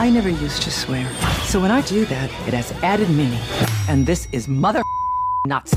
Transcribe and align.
I 0.00 0.10
never 0.10 0.28
used 0.28 0.62
to 0.62 0.70
swear. 0.70 1.06
So 1.42 1.58
when 1.58 1.72
I 1.72 1.80
do 1.80 2.04
that, 2.04 2.30
it 2.46 2.54
has 2.54 2.72
added 2.84 3.10
meaning. 3.10 3.40
And 3.88 4.06
this 4.06 4.28
is 4.32 4.46
mother 4.46 4.82
nuts. 5.44 5.74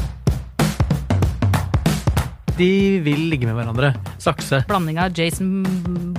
De 2.57 2.99
vil 2.99 3.19
ligge 3.31 3.47
med 3.47 3.55
hverandre. 3.55 3.93
Sakse. 4.19 4.63
Blanding 4.67 4.99
av 5.01 5.17
Jason 5.17 5.63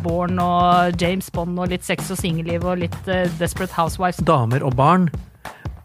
Bourne 0.03 0.43
og 0.43 0.99
James 1.03 1.31
Bond 1.31 1.61
og 1.63 1.71
litt 1.71 1.87
sex 1.87 2.11
og 2.11 2.19
singelliv 2.19 2.67
og 2.67 2.83
litt 2.83 3.07
eh, 3.07 3.31
Desperate 3.39 3.73
Housewives. 3.79 4.19
Damer 4.27 4.67
og 4.67 4.75
barn. 4.75 5.07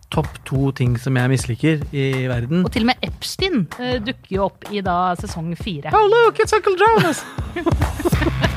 Topp 0.09 0.41
to 0.47 0.71
ting 0.71 0.97
som 0.97 1.21
jeg 1.21 1.29
misliker 1.29 1.85
i 1.93 2.25
verden. 2.31 2.65
Og 2.65 2.73
til 2.73 2.87
og 2.87 2.95
med 2.95 3.05
Epstein 3.05 3.67
eh, 3.77 3.99
dukker 4.01 4.39
jo 4.39 4.49
opp 4.49 4.71
i 4.73 4.81
da 4.81 5.13
sesong 5.21 5.53
fire. 5.53 5.93
Oh, 5.93 6.09
look, 6.09 6.41
it's 6.41 6.55
Uncle 6.57 6.73
Jonas! 6.81 7.21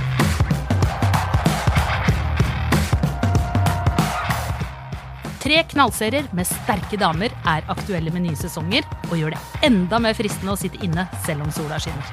Tre 5.40 5.62
knallserier 5.70 6.26
med 6.36 6.44
sterke 6.44 6.98
damer 7.00 7.32
er 7.48 7.64
aktuelle 7.72 8.12
med 8.12 8.26
nye 8.26 8.36
sesonger, 8.36 8.84
og 9.08 9.14
gjør 9.16 9.32
det 9.32 9.64
enda 9.64 9.96
mer 10.02 10.12
fristende 10.18 10.52
å 10.52 10.58
sitte 10.60 10.82
inne 10.84 11.06
selv 11.24 11.46
om 11.46 11.52
sola 11.54 11.78
skinner. 11.80 12.10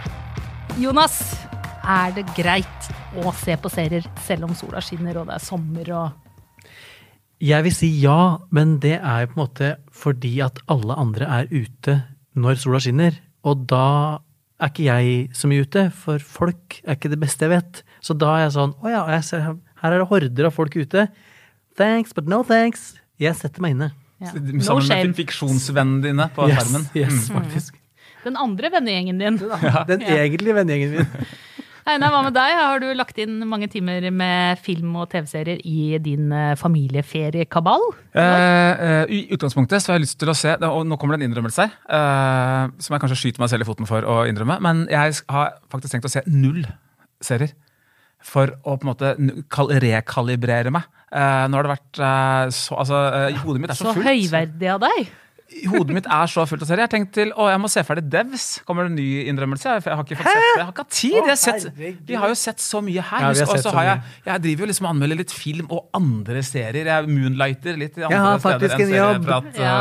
Jonas, 0.80 1.18
er 1.88 2.14
det 2.16 2.24
greit 2.38 2.88
å 3.20 3.32
se 3.36 3.56
på 3.60 3.72
serier 3.72 4.08
selv 4.26 4.48
om 4.48 4.56
sola 4.56 4.80
skinner 4.84 5.20
og 5.20 5.30
det 5.30 5.38
er 5.38 5.44
sommer 5.44 5.92
og 5.96 6.72
Jeg 7.44 7.64
vil 7.68 7.76
si 7.76 7.90
ja, 8.02 8.40
men 8.50 8.78
det 8.84 8.96
er 8.98 9.28
på 9.28 9.38
en 9.38 9.44
måte 9.44 9.72
fordi 9.94 10.38
at 10.44 10.60
alle 10.72 10.96
andre 10.98 11.28
er 11.28 11.52
ute 11.52 12.00
når 12.34 12.62
sola 12.64 12.82
skinner. 12.82 13.14
Og 13.44 13.68
da 13.70 14.20
er 14.58 14.72
ikke 14.72 14.88
jeg 14.88 15.18
så 15.38 15.50
mye 15.52 15.68
ute, 15.68 15.84
for 15.94 16.24
folk 16.24 16.80
er 16.84 16.98
ikke 16.98 17.12
det 17.14 17.20
beste 17.22 17.46
jeg 17.46 17.54
vet. 17.54 17.84
Så 18.02 18.16
da 18.18 18.38
er 18.38 18.48
jeg 18.48 18.56
sånn 18.58 18.74
Å 18.82 18.94
ja, 18.94 19.04
ser, 19.22 19.52
her 19.84 19.92
er 19.92 20.02
det 20.02 20.10
horder 20.10 20.50
av 20.50 20.56
folk 20.56 20.80
ute. 20.80 21.10
Thanks, 21.78 22.16
but 22.16 22.26
no 22.26 22.42
thanks. 22.42 22.96
Jeg 23.20 23.36
setter 23.36 23.62
meg 23.66 23.76
inne. 23.78 23.92
ja. 24.22 24.32
Sammen 24.32 24.64
No 24.66 24.76
med 24.80 24.88
shame. 24.88 25.14
fiksjonsvennen 25.18 26.02
dine 26.04 26.30
på 26.36 26.48
Yes, 26.50 26.58
skjermen. 26.64 26.88
yes, 26.96 27.30
Mm. 27.30 27.36
faktisk. 27.42 27.76
Den 28.24 28.36
andre 28.38 28.70
vennegjengen 28.74 29.18
din. 29.20 29.38
Den 29.88 30.02
egentlige 30.02 30.54
vennegjengen 30.56 30.92
min. 30.98 31.08
Einar, 31.88 32.10
hva 32.12 32.20
med 32.26 32.34
deg? 32.36 32.52
Har 32.60 32.80
du 32.84 32.88
lagt 32.94 33.18
inn 33.18 33.38
mange 33.48 33.70
timer 33.72 34.04
med 34.12 34.60
film 34.60 34.94
og 35.00 35.06
TV-serier 35.10 35.62
i 35.64 35.98
din 36.04 36.34
eh, 36.36 36.56
familieferiekabal? 36.60 37.80
Eh, 38.12 38.72
eh, 38.88 39.06
I 39.08 39.20
utgangspunktet 39.32 39.80
så 39.82 39.94
har 39.94 40.00
jeg 40.00 40.04
lyst 40.04 40.20
til 40.20 40.28
å 40.28 40.36
se, 40.36 40.52
og 40.68 40.84
nå 40.86 40.98
kommer 41.00 41.16
det 41.16 41.24
en 41.24 41.32
innrømmelse 41.32 41.64
her, 41.64 41.72
eh, 41.88 42.74
som 42.84 42.94
jeg 42.98 43.02
kanskje 43.06 43.20
skyter 43.22 43.40
meg 43.40 43.50
selv 43.54 43.64
i 43.64 43.70
foten 43.70 43.88
for 43.88 44.02
å 44.04 44.18
innrømme, 44.28 44.60
men 44.60 44.84
jeg 44.92 45.16
har 45.32 45.54
faktisk 45.72 45.94
tenkt 45.96 46.10
å 46.10 46.12
se 46.12 46.26
null 46.28 46.66
serier. 47.24 47.54
For 48.24 48.52
å 48.66 48.76
på 48.80 48.88
en 48.88 48.92
måte 48.92 49.14
rekalibrere 49.84 50.74
meg. 50.74 50.88
Eh, 51.08 51.46
nå 51.48 51.56
har 51.56 51.68
det 51.68 51.72
vært 51.78 52.00
eh, 52.04 52.50
så 52.52 52.76
Altså, 52.82 52.98
eh, 53.16 53.38
hodet 53.46 53.62
mitt 53.64 53.72
er 53.72 53.80
så, 53.80 53.88
Så 53.88 53.94
fullt. 53.96 54.10
høyverdig 54.10 54.74
av 54.74 54.82
deg. 54.84 55.08
Hodet 55.72 55.96
mitt 55.96 56.08
er 56.12 56.28
så 56.28 56.44
fullt 56.44 56.66
av 56.66 56.68
serier. 56.68 56.82
Jeg 56.84 56.90
har 56.90 56.92
tenkt 56.92 57.14
til 57.16 57.30
å, 57.32 57.46
jeg 57.48 57.62
må 57.64 57.70
se 57.72 57.84
ferdig 57.88 58.04
Devs. 58.12 58.48
Kommer 58.68 58.84
det 58.84 58.92
en 58.92 58.98
ny 59.00 59.08
innrømmelse? 59.32 59.78
Jeg 59.78 59.86
har 59.88 60.04
ikke 60.04 60.18
fått 60.20 60.28
sett 60.28 60.44
det. 60.44 60.50
Jeg 60.50 60.66
har 60.66 60.74
ikke 60.74 60.84
hatt 60.84 60.98
tid. 60.98 61.16
Jeg 61.16 61.24
har 61.30 61.40
sett, 61.40 61.68
vi 62.10 62.20
har 62.20 62.34
jo 62.34 62.38
sett 62.44 62.60
så 62.60 62.84
mye 62.84 63.00
her. 63.00 63.24
Ja, 63.24 63.32
har 63.32 63.48
og 63.48 63.54
så 63.54 63.62
så 63.64 63.76
har 63.78 63.88
jeg, 63.88 64.04
jeg 64.28 64.44
driver 64.44 64.66
jo 64.66 64.70
liksom 64.74 64.90
og 64.90 64.92
anmelder 64.92 65.22
litt 65.24 65.32
film 65.32 65.72
og 65.72 65.88
andre 65.96 66.44
serier. 66.44 66.92
Jeg 66.92 67.08
moonlighter 67.16 67.80
litt 67.80 67.96
i 67.96 68.04
andre 68.10 68.24
har 68.26 68.40
steder 68.44 68.60
faktisk 68.60 68.76
enn 68.76 68.88
en 68.90 68.98
jobb. 69.00 69.24
serieprat. 69.24 69.62
Ja. 69.64 69.76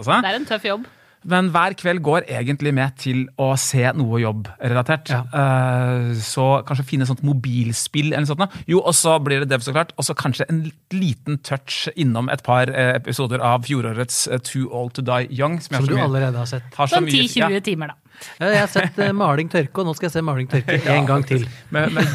uh. 0.00 0.14
Det 0.24 0.30
er 0.32 0.40
en 0.40 0.48
tøff 0.54 0.70
jobb. 0.72 0.88
Men 1.24 1.48
hver 1.54 1.72
kveld 1.80 2.02
går 2.04 2.26
egentlig 2.28 2.72
med 2.76 2.96
til 3.00 3.22
å 3.40 3.54
se 3.60 3.84
noe 3.96 4.20
jobbrelatert. 4.20 5.08
Ja. 5.14 5.22
Uh, 5.32 6.12
så 6.20 6.46
kanskje 6.68 6.84
finne 6.90 7.06
sånt 7.08 7.22
mobilspill 7.24 8.12
eller 8.12 8.26
noe 8.26 8.32
sånt. 8.34 8.58
Jo, 8.70 8.82
og 8.84 8.92
så 8.96 9.16
blir 9.24 9.40
det 9.44 9.48
Dev, 9.52 9.64
så 9.64 9.72
klart. 9.72 9.94
Og 9.96 10.04
så 10.04 10.16
kanskje 10.18 10.46
en 10.52 10.64
liten 10.92 11.38
touch 11.46 11.88
innom 11.96 12.28
et 12.32 12.42
par 12.44 12.68
eh, 12.68 12.94
episoder 12.98 13.40
av 13.44 13.64
fjorårets 13.64 14.26
eh, 14.28 14.42
Too 14.44 14.68
Old 14.68 14.94
To 14.98 15.04
Die 15.06 15.28
Young. 15.32 15.60
Som, 15.64 15.74
jeg 15.76 15.80
Som 15.80 15.80
har 15.80 15.88
du 15.88 15.94
så 15.94 15.98
mye- 15.98 16.08
allerede 16.10 16.42
har 16.44 16.50
sett. 16.50 16.70
har 16.76 16.90
så 16.92 17.00
Sånn 17.00 17.08
10-20 17.08 17.56
ja. 17.56 17.60
timer, 17.64 17.94
da. 17.94 18.00
Ja, 18.38 18.48
Jeg 18.50 18.60
har 18.60 18.70
sett 18.72 18.98
eh, 19.02 19.12
Maling 19.16 19.50
tørke, 19.52 19.82
og 19.82 19.88
nå 19.88 19.94
skal 19.96 20.08
jeg 20.08 20.14
se 20.16 20.22
Maling 20.24 20.48
tørke 20.50 20.78
en 20.96 21.08
gang 21.08 21.24
til. 21.26 21.46
Med, 21.74 21.92
med, 21.96 22.10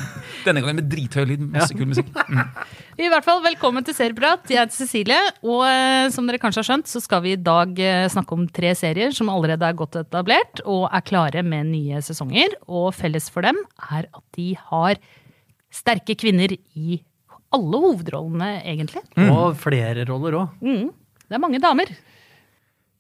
denne 0.46 0.64
gangen 0.64 0.80
med 0.82 0.90
drithøy 0.92 1.26
lyd. 1.30 1.44
Masse 1.54 1.76
kul 1.78 1.90
musikk. 1.90 2.10
Mm. 2.30 2.42
I 3.00 3.12
hvert 3.12 3.28
fall, 3.28 3.42
Velkommen 3.46 3.86
til 3.88 3.96
Serieprat. 3.98 4.48
Jeg 4.52 4.62
heter 4.62 4.76
Cecilie. 4.76 5.20
Og 5.46 5.66
eh, 5.68 6.08
som 6.14 6.30
dere 6.30 6.42
kanskje 6.42 6.64
har 6.64 6.70
skjønt, 6.72 6.90
så 6.92 7.02
skal 7.04 7.24
vi 7.26 7.36
i 7.36 7.42
dag 7.42 7.80
eh, 7.84 8.08
snakke 8.12 8.36
om 8.36 8.48
tre 8.54 8.74
serier 8.78 9.16
som 9.16 9.32
allerede 9.34 9.68
er 9.68 9.78
godt 9.80 10.00
etablert 10.02 10.64
og 10.66 10.88
er 10.88 11.06
klare 11.06 11.44
med 11.46 11.72
nye 11.74 12.02
sesonger. 12.06 12.58
Og 12.68 12.92
felles 12.98 13.30
for 13.34 13.46
dem 13.46 13.60
er 13.90 14.10
at 14.10 14.26
de 14.38 14.52
har 14.72 15.00
sterke 15.74 16.16
kvinner 16.18 16.56
i 16.56 17.02
alle 17.56 17.82
hovedrollene, 17.82 18.60
egentlig. 18.68 19.02
Og 19.30 19.58
flere 19.58 20.06
roller 20.10 20.38
òg. 20.38 20.62
Mm. 20.62 20.90
Det 21.30 21.38
er 21.38 21.42
mange 21.42 21.62
damer. 21.62 21.92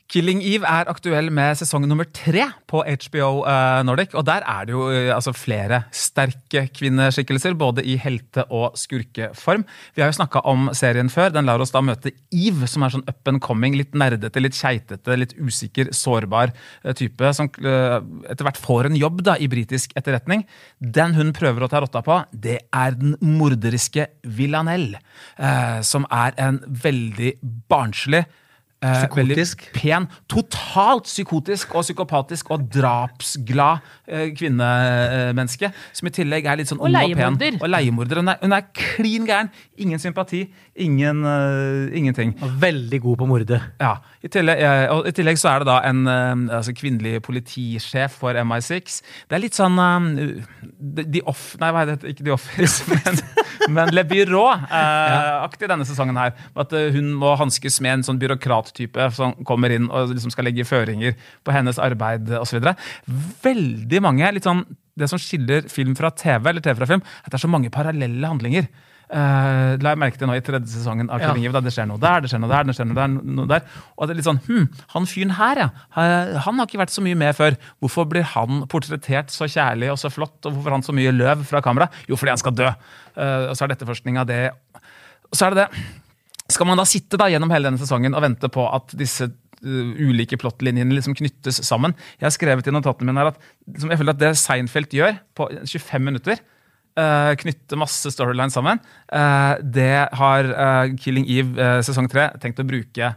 Killing 0.10 0.40
Eve 0.42 0.66
er 0.66 0.90
aktuell 0.90 1.28
med 1.34 1.54
sesong 1.60 1.84
nummer 1.86 2.08
tre 2.10 2.48
på 2.70 2.82
HBO 2.82 3.44
eh, 3.46 3.82
Nordic. 3.86 4.16
Og 4.18 4.24
der 4.26 4.42
er 4.42 4.66
det 4.66 4.74
jo 4.74 4.88
eh, 4.90 5.12
altså 5.14 5.36
flere 5.38 5.84
sterke 5.94 6.64
kvinneskikkelser, 6.74 7.54
både 7.60 7.84
i 7.86 7.94
helte- 8.02 8.48
og 8.50 8.78
skurkeform. 8.80 9.68
Vi 9.94 10.02
har 10.02 10.10
jo 10.10 10.18
snakka 10.18 10.42
om 10.50 10.72
serien 10.78 11.14
før. 11.14 11.30
Den 11.36 11.46
lar 11.46 11.62
oss 11.62 11.76
da 11.76 11.84
møte 11.86 12.16
Eve, 12.34 12.66
som 12.66 12.88
er 12.88 12.96
sånn 12.96 13.06
up 13.06 13.30
and 13.30 13.44
coming, 13.46 13.78
litt 13.78 13.94
nerdete, 13.94 14.42
litt 14.42 14.58
keitete, 14.58 15.20
litt 15.22 15.38
usikker, 15.38 15.94
sårbar 15.94 16.56
eh, 16.56 16.98
type. 16.98 17.30
Som 17.38 17.52
etter 17.54 18.46
hvert 18.48 18.58
får 18.66 18.90
en 18.90 18.98
jobb 18.98 19.22
da 19.30 19.38
i 19.38 19.52
britisk 19.52 19.94
etterretning. 20.00 20.48
Den 20.82 21.14
hun 21.20 21.36
prøver 21.38 21.68
å 21.68 21.70
ta 21.70 21.86
rotta 21.86 22.02
på, 22.06 22.18
det 22.34 22.64
er 22.74 22.98
den 22.98 23.14
morderiske 23.22 24.10
Villanelle. 24.26 25.02
Som 25.86 26.06
er 26.10 26.34
en 26.42 26.64
veldig 26.66 27.36
barnslig 27.70 28.26
Eh, 28.80 28.94
Psykotisk. 28.96 29.66
Veldig 29.66 29.76
pen, 29.76 30.06
totalt 30.32 31.04
psykotisk 31.10 31.74
og 31.76 31.84
psykopatisk 31.84 32.52
og 32.56 32.62
drapsglad 32.72 33.82
eh, 34.08 34.30
kvinnemenneske. 34.38 35.72
Som 35.98 36.08
i 36.08 36.14
tillegg 36.16 36.48
er 36.48 36.62
litt 36.62 36.72
sånn 36.72 36.80
ung 36.80 36.96
og 36.96 37.16
pen. 37.20 37.60
Og 37.60 37.68
leiemorder. 37.68 38.22
Hun 38.22 38.32
er, 38.32 38.40
hun 38.40 38.56
er 38.56 38.70
klin 38.72 39.28
gæren. 39.28 39.52
Ingen 39.84 40.00
sympati. 40.00 40.46
Ingen, 40.80 41.26
uh, 41.28 41.92
ingenting. 41.92 42.32
Og 42.40 42.56
veldig 42.62 43.02
god 43.04 43.20
på 43.20 43.28
mordet. 43.28 43.60
Ja, 43.82 43.98
i 44.20 44.28
tillegg, 44.28 44.60
eh, 44.60 44.86
og 44.92 45.08
I 45.08 45.14
tillegg 45.16 45.38
så 45.40 45.54
er 45.54 45.64
det 45.64 45.70
da 45.70 45.78
en 45.88 46.02
eh, 46.12 46.58
altså 46.58 46.74
kvinnelig 46.76 47.22
politisjef 47.24 48.18
for 48.20 48.36
MI6. 48.36 48.98
Det 49.30 49.38
er 49.38 49.44
litt 49.46 49.56
sånn 49.56 49.80
um, 49.80 50.10
The 50.76 51.06
The 51.08 51.22
Off... 51.30 51.54
Nei, 51.62 51.70
hva 51.72 51.86
heter 51.86 52.02
det? 52.02 52.12
Ikke 52.12 52.26
The 52.28 52.34
Office, 52.36 52.84
men, 52.92 53.22
men 53.78 53.94
Le 53.96 54.04
Byrå-aktig 54.10 55.72
denne 55.72 55.88
sesongen 55.88 56.20
her. 56.20 56.36
At 56.60 56.76
eh, 56.76 56.90
hun 56.96 57.14
må 57.22 57.32
hanskes 57.40 57.80
med 57.86 58.00
en 58.00 58.06
sånn 58.10 58.20
byråkrattype 58.20 59.08
som 59.16 59.38
kommer 59.48 59.72
inn 59.76 59.88
og 59.88 60.12
liksom 60.12 60.36
skal 60.36 60.50
legge 60.50 60.68
føringer 60.68 61.16
på 61.48 61.56
hennes 61.56 61.80
arbeid 61.80 62.34
osv. 62.42 62.74
Veldig 63.48 64.04
mange 64.04 64.36
litt 64.36 64.48
sånn 64.48 64.66
Det 65.00 65.08
som 65.08 65.20
skiller 65.22 65.64
film 65.72 65.94
fra 65.96 66.12
TV, 66.12 66.50
eller 66.50 66.60
TV 66.60 66.76
fra 66.76 66.88
film, 66.90 67.04
at 67.24 67.32
det 67.32 67.38
er 67.38 67.48
så 67.48 67.52
mange 67.52 67.72
parallelle 67.72 68.36
handlinger. 68.36 68.68
Uh, 69.10 69.74
la 69.82 69.96
jeg 69.96 69.98
merke 69.98 70.20
til 70.22 70.30
nå 70.30 70.36
i 70.38 70.42
tredje 70.46 70.70
sesongen 70.70 71.08
av 71.10 71.24
Ja. 71.24 71.32
Eve. 71.34 71.62
Det 71.66 71.72
skjer 71.74 71.88
noe 71.90 71.98
der, 71.98 72.22
det 72.22 72.30
skjer 72.30 72.42
noe 72.44 72.52
der, 72.52 72.68
det 72.68 72.76
skjer 72.78 72.86
noe 72.92 72.98
der. 73.00 73.14
noe 73.40 73.48
der. 73.50 73.64
Og 73.98 74.06
det 74.06 74.14
er 74.14 74.20
litt 74.20 74.28
sånn 74.28 74.42
hm, 74.46 74.68
Han 74.94 75.08
fyren 75.10 75.34
her, 75.40 75.64
ja. 75.64 75.70
Han 76.46 76.62
har 76.62 76.70
ikke 76.70 76.82
vært 76.84 76.94
så 76.94 77.02
mye 77.02 77.18
med 77.18 77.34
før. 77.38 77.58
Hvorfor 77.82 78.06
blir 78.12 78.28
han 78.36 78.68
portrettert 78.70 79.34
så 79.34 79.50
kjærlig 79.50 79.90
og 79.90 79.98
så 79.98 80.12
flott? 80.14 80.38
Og 80.46 80.54
hvorfor 80.54 80.70
har 80.70 80.78
han 80.78 80.86
så 80.86 80.94
mye 80.94 81.16
løv 81.16 81.42
fra 81.50 81.64
kamera? 81.66 81.90
Jo, 82.06 82.20
fordi 82.22 82.36
han 82.36 82.42
skal 82.42 82.54
dø. 82.54 82.70
Uh, 83.18 83.50
og 83.50 83.58
så 83.58 83.66
er 83.66 83.74
etterforskning 83.74 84.22
av 84.22 84.30
det. 84.30 84.44
Og 85.30 85.38
så 85.38 85.48
er 85.50 85.58
det 85.58 85.66
det. 85.66 85.84
Skal 86.54 86.70
man 86.70 86.78
da 86.82 86.86
sitte 86.90 87.18
da 87.18 87.28
gjennom 87.30 87.52
hele 87.54 87.70
denne 87.70 87.82
sesongen 87.82 88.14
og 88.18 88.24
vente 88.26 88.50
på 88.54 88.64
at 88.70 88.94
disse 88.98 89.26
uh, 89.26 89.92
ulike 89.98 90.38
plottlinjene 90.42 90.94
liksom 90.94 91.18
knyttes 91.18 91.64
sammen? 91.66 91.98
Jeg 92.22 92.30
har 92.30 92.38
skrevet 92.38 92.70
i 92.70 92.74
notatene 92.78 93.10
mine 93.10 93.26
her 93.26 93.34
at 93.34 93.42
liksom, 93.74 93.90
jeg 93.90 94.02
føler 94.02 94.16
at 94.16 94.22
det 94.22 94.32
Seinfeld 94.38 94.96
gjør 95.02 95.18
på 95.38 95.50
25 95.66 96.06
minutter, 96.06 96.42
uh, 97.00 97.32
knytte 97.40 97.80
masse 97.80 98.12
storylines 98.14 98.58
sammen, 98.58 98.84
uh, 99.14 99.56
det 99.64 99.94
har 100.20 100.52
uh, 100.52 100.92
Killing 101.00 101.26
Eve 101.32 101.56
uh, 101.56 101.80
sesong 101.86 102.12
3 102.12 102.34
tenkt 102.44 102.62
å 102.62 102.68
bruke 102.68 103.16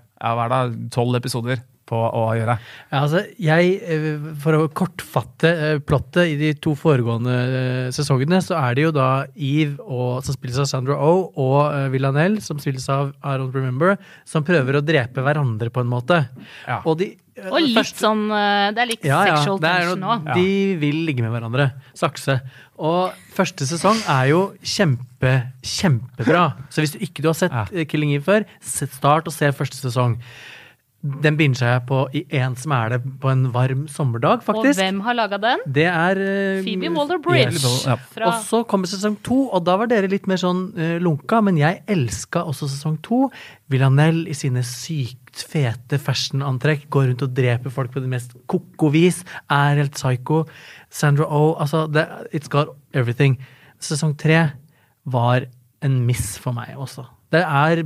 tolv 0.94 1.18
episoder 1.18 1.58
på 1.92 1.98
å 1.98 2.24
gjøre. 2.36 2.56
Ja, 2.90 3.02
altså, 3.02 3.22
jeg, 3.40 3.72
eh, 3.82 4.08
For 4.42 4.56
å 4.56 4.68
kortfatte 4.72 5.52
eh, 5.52 5.80
plottet 5.84 6.32
i 6.32 6.36
de 6.40 6.52
to 6.62 6.74
foregående 6.78 7.38
eh, 7.42 7.88
sesongene, 7.94 8.40
så 8.44 8.56
er 8.60 8.78
det 8.78 8.86
jo 8.86 8.92
da 8.96 9.08
Eve, 9.34 9.76
og, 9.82 10.22
som 10.26 10.36
spilles 10.36 10.60
av 10.62 10.70
Sandra 10.70 10.98
Oh, 11.02 11.28
og 11.36 11.58
eh, 11.72 11.88
Villanelle, 11.92 12.42
som 12.44 12.60
spilles 12.62 12.86
av 12.92 13.12
I 13.20 13.36
Don't 13.40 13.56
Remember, 13.56 13.96
som 14.28 14.46
prøver 14.46 14.78
å 14.78 14.84
drepe 14.84 15.24
hverandre 15.24 15.72
på 15.72 15.82
en 15.82 15.90
måte. 15.90 16.22
Ja. 16.68 16.80
Og, 16.86 17.00
de, 17.02 17.12
eh, 17.36 17.50
Og 17.50 17.60
litt 17.66 17.98
sånn 17.98 18.28
eh, 18.30 18.70
Det 18.76 18.84
er 18.84 18.90
litt 18.94 19.08
ja, 19.08 19.22
ja, 19.28 19.38
sexual 19.40 19.60
det 19.62 19.72
er 19.72 19.88
tension 19.88 20.08
òg. 20.14 20.32
De 20.38 20.76
vil 20.82 21.02
ligge 21.08 21.26
med 21.26 21.34
hverandre. 21.34 21.72
Sakse. 21.98 22.40
Og 22.82 23.12
første 23.30 23.66
sesong 23.68 24.00
er 24.10 24.30
jo 24.32 24.40
kjempe, 24.66 25.34
kjempebra. 25.62 26.48
Så 26.72 26.82
hvis 26.82 26.96
du 26.96 26.98
ikke 27.04 27.22
du 27.22 27.28
har 27.30 27.38
sett 27.38 27.52
Ja. 27.54 27.66
eh, 27.72 27.86
Killing 27.86 28.14
Eve 28.16 28.24
før, 28.26 28.44
start 28.60 29.28
og 29.30 29.32
se 29.36 29.52
første 29.54 29.78
sesong. 29.78 30.18
Den 31.02 31.34
bincha 31.36 31.66
jeg 31.66 31.82
på 31.88 32.04
i 32.14 32.20
én 32.30 32.54
som 32.56 32.70
er 32.76 32.90
det 32.90 33.00
på 33.20 33.30
en 33.30 33.48
varm 33.54 33.88
sommerdag, 33.90 34.44
faktisk. 34.46 34.78
Og 34.78 34.84
hvem 34.84 35.00
har 35.02 35.14
laga 35.18 35.38
den? 35.42 35.58
Det 35.66 35.86
er 35.90 36.14
uh, 36.14 36.62
Phoebe 36.62 36.90
Waller-Bridge. 36.94 37.58
yes. 37.58 37.86
Ja. 37.86 37.96
Fra 37.96 38.26
Og 38.30 38.44
så 38.46 38.60
kommer 38.70 38.86
sesong 38.86 39.16
to, 39.26 39.48
og 39.50 39.64
da 39.66 39.74
var 39.76 39.90
dere 39.90 40.06
litt 40.10 40.28
mer 40.30 40.38
sånn 40.38 40.68
uh, 40.78 40.98
lunka, 41.02 41.40
men 41.42 41.58
jeg 41.58 41.82
elska 41.90 42.44
også 42.46 42.68
sesong 42.70 43.00
to. 43.02 43.30
Villanelle 43.68 44.28
i 44.30 44.34
sine 44.34 44.62
sykt 45.32 45.48
fete 45.48 45.98
fashionantrekk 45.98 46.88
går 46.90 47.08
rundt 47.10 47.24
og 47.24 47.34
dreper 47.34 47.70
folk 47.70 47.92
på 47.92 48.00
det 48.00 48.10
mest 48.10 48.34
ko-ko 48.46 48.90
vis, 48.92 49.24
er 49.50 49.80
helt 49.80 49.94
psycho. 49.94 50.44
Sandra 50.90 51.24
Oh, 51.24 51.56
altså 51.58 51.86
det, 51.90 52.06
It's 52.32 52.48
got 52.48 52.68
everything. 52.92 53.38
Sesong 53.80 54.16
tre 54.16 54.52
var 55.04 55.46
en 55.82 56.06
miss 56.06 56.38
for 56.38 56.52
meg 56.52 56.76
også. 56.76 57.06
Det 57.32 57.40
er 57.40 57.80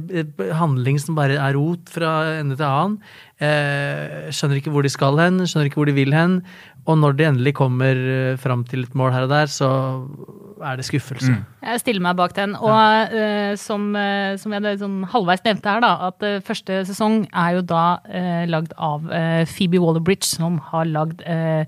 handling 0.58 0.98
som 0.98 1.14
bare 1.14 1.38
er 1.38 1.54
rot 1.54 1.86
fra 1.88 2.40
ende 2.40 2.56
til 2.56 2.66
annen. 2.66 2.96
Eh, 3.38 4.26
skjønner 4.34 4.58
ikke 4.58 4.72
hvor 4.74 4.82
de 4.82 4.90
skal 4.90 5.18
hen, 5.22 5.44
skjønner 5.46 5.70
ikke 5.70 5.78
hvor 5.78 5.86
de 5.86 5.94
vil 5.94 6.12
hen. 6.12 6.40
Og 6.86 6.98
når 7.00 7.16
de 7.18 7.26
endelig 7.26 7.52
kommer 7.58 7.98
eh, 7.98 8.36
fram 8.38 8.62
til 8.68 8.84
et 8.86 8.94
mål 8.98 9.12
her 9.14 9.26
og 9.26 9.32
der, 9.32 9.50
så 9.50 9.68
er 10.62 10.78
det 10.78 10.86
skuffelse. 10.86 11.34
Jeg 11.66 11.82
stiller 11.82 12.04
meg 12.04 12.16
bak 12.18 12.34
den. 12.36 12.54
Og 12.56 13.12
eh, 13.12 13.52
som, 13.60 13.90
uh, 13.98 14.38
som 14.40 14.54
jeg 14.54 14.78
sånn 14.80 15.02
halvveis 15.12 15.42
nevnte 15.44 15.74
her, 15.74 15.82
da, 15.84 15.92
at 16.08 16.24
uh, 16.24 16.38
første 16.46 16.80
sesong 16.88 17.24
er 17.32 17.58
jo 17.58 17.64
da 17.66 17.84
uh, 18.06 18.44
lagd 18.48 18.72
av 18.78 19.10
Phoebe 19.50 19.82
Waller-Bridge, 19.82 20.28
som 20.38 20.60
har 20.70 20.88
lagd 20.88 21.24
eh, 21.26 21.66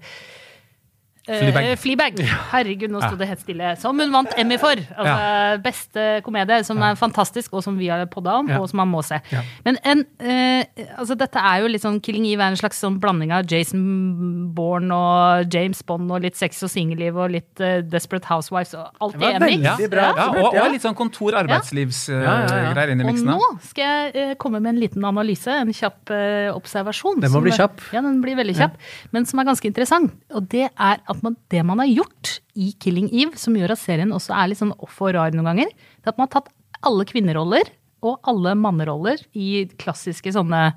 Fleabag. 1.29 1.67
Fleabag. 1.79 2.19
Herregud, 2.53 2.91
nå 2.91 3.01
sto 3.05 3.17
det 3.21 3.29
helt 3.29 3.43
stille. 3.45 3.73
Som 3.81 3.99
hun 4.01 4.11
vant 4.15 4.33
Emmy 4.41 4.57
for. 4.59 4.75
Altså, 4.97 5.63
Beste 5.63 6.07
komedie, 6.25 6.63
som 6.65 6.81
er 6.83 6.95
fantastisk, 6.99 7.53
og 7.59 7.63
som 7.65 7.77
vi 7.79 7.89
har 7.93 8.05
podda 8.07 8.39
om, 8.41 8.49
Ja. 8.49 8.59
og 8.63 8.69
som 8.71 8.79
man 8.81 8.89
må 8.91 9.03
se. 9.05 9.21
Ja. 9.33 9.43
Men 9.65 9.79
en, 9.85 10.05
eh, 10.21 10.65
altså 10.97 11.17
dette 11.19 11.37
er 11.39 11.61
jo 11.63 11.69
litt 11.69 11.83
sånn 11.83 12.01
Killing 12.03 12.25
Eve 12.27 12.41
er 12.47 12.49
en 12.55 12.57
slags 12.57 12.81
sånn 12.81 12.99
blanding 13.01 13.33
av 13.33 13.47
Jason 13.47 14.53
Bourne 14.55 14.91
og 14.95 15.53
James 15.53 15.83
Bond 15.83 16.11
og 16.11 16.23
litt 16.23 16.37
sex 16.37 16.63
og 16.63 16.71
singelliv 16.71 17.17
og 17.17 17.31
litt 17.31 17.61
eh, 17.61 17.81
Desperate 17.83 18.25
Housewives 18.31 18.75
og 18.75 18.89
alt 19.01 19.19
Det 19.19 19.35
en 19.35 19.43
miks. 19.43 19.63
veldig. 19.79 19.93
Ja, 19.99 20.29
og, 20.31 20.55
og 20.55 20.73
litt 20.73 20.83
sånn 20.83 20.97
kontor-arbeidslivsgreier 20.99 22.25
Ja, 22.25 22.37
ja, 22.49 22.73
ja. 22.75 22.87
inn 22.93 23.01
i 23.03 23.09
Og 23.09 23.23
nå 23.27 23.41
skal 23.69 23.85
jeg 23.85 24.17
eh, 24.17 24.35
komme 24.41 24.61
med 24.63 24.75
en 24.75 24.81
liten 24.81 25.05
analyse, 25.05 25.49
en 25.53 25.73
kjapp 25.75 26.11
eh, 26.15 26.49
observasjon. 26.55 27.21
Den 27.21 27.31
må 27.31 27.39
som- 27.39 27.43
bli 27.47 27.53
kjapp. 27.57 27.81
Ja, 27.93 28.01
den 28.03 28.21
blir 28.23 28.37
veldig 28.39 28.57
kjapp. 28.57 28.77
Men 29.13 29.27
som 29.27 29.41
er 29.41 29.45
ganske 29.45 29.67
interessant. 29.71 30.13
Og 30.35 30.49
det 30.49 30.69
er 30.79 30.99
at 31.09 31.18
man, 31.25 31.37
det 31.53 31.63
man 31.67 31.83
har 31.83 31.91
gjort 31.91 32.39
i 32.59 32.73
Killing 32.83 33.09
Eve, 33.13 33.37
som 33.41 33.57
gjør 33.59 33.75
at 33.75 33.83
serien 33.83 34.13
også 34.15 34.35
er 34.37 34.51
litt 34.51 34.61
sånn 34.61 34.75
off 34.79 35.01
og 35.05 35.15
rar 35.17 35.35
noen 35.35 35.51
ganger, 35.51 35.73
det 35.75 36.07
er 36.09 36.15
at 36.15 36.19
man 36.21 36.29
har 36.29 36.41
tatt 36.41 36.53
alle 36.87 37.07
kvinneroller 37.09 37.71
og 38.07 38.21
alle 38.31 38.53
manneroller 38.55 39.23
i 39.35 39.65
klassiske 39.81 40.31
sånne, 40.35 40.69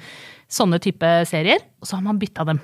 sånne 0.49 0.79
type 0.81 1.11
serier, 1.29 1.61
og 1.81 1.89
så 1.89 1.99
har 1.99 2.07
man 2.07 2.21
bytta 2.21 2.47
dem. 2.49 2.61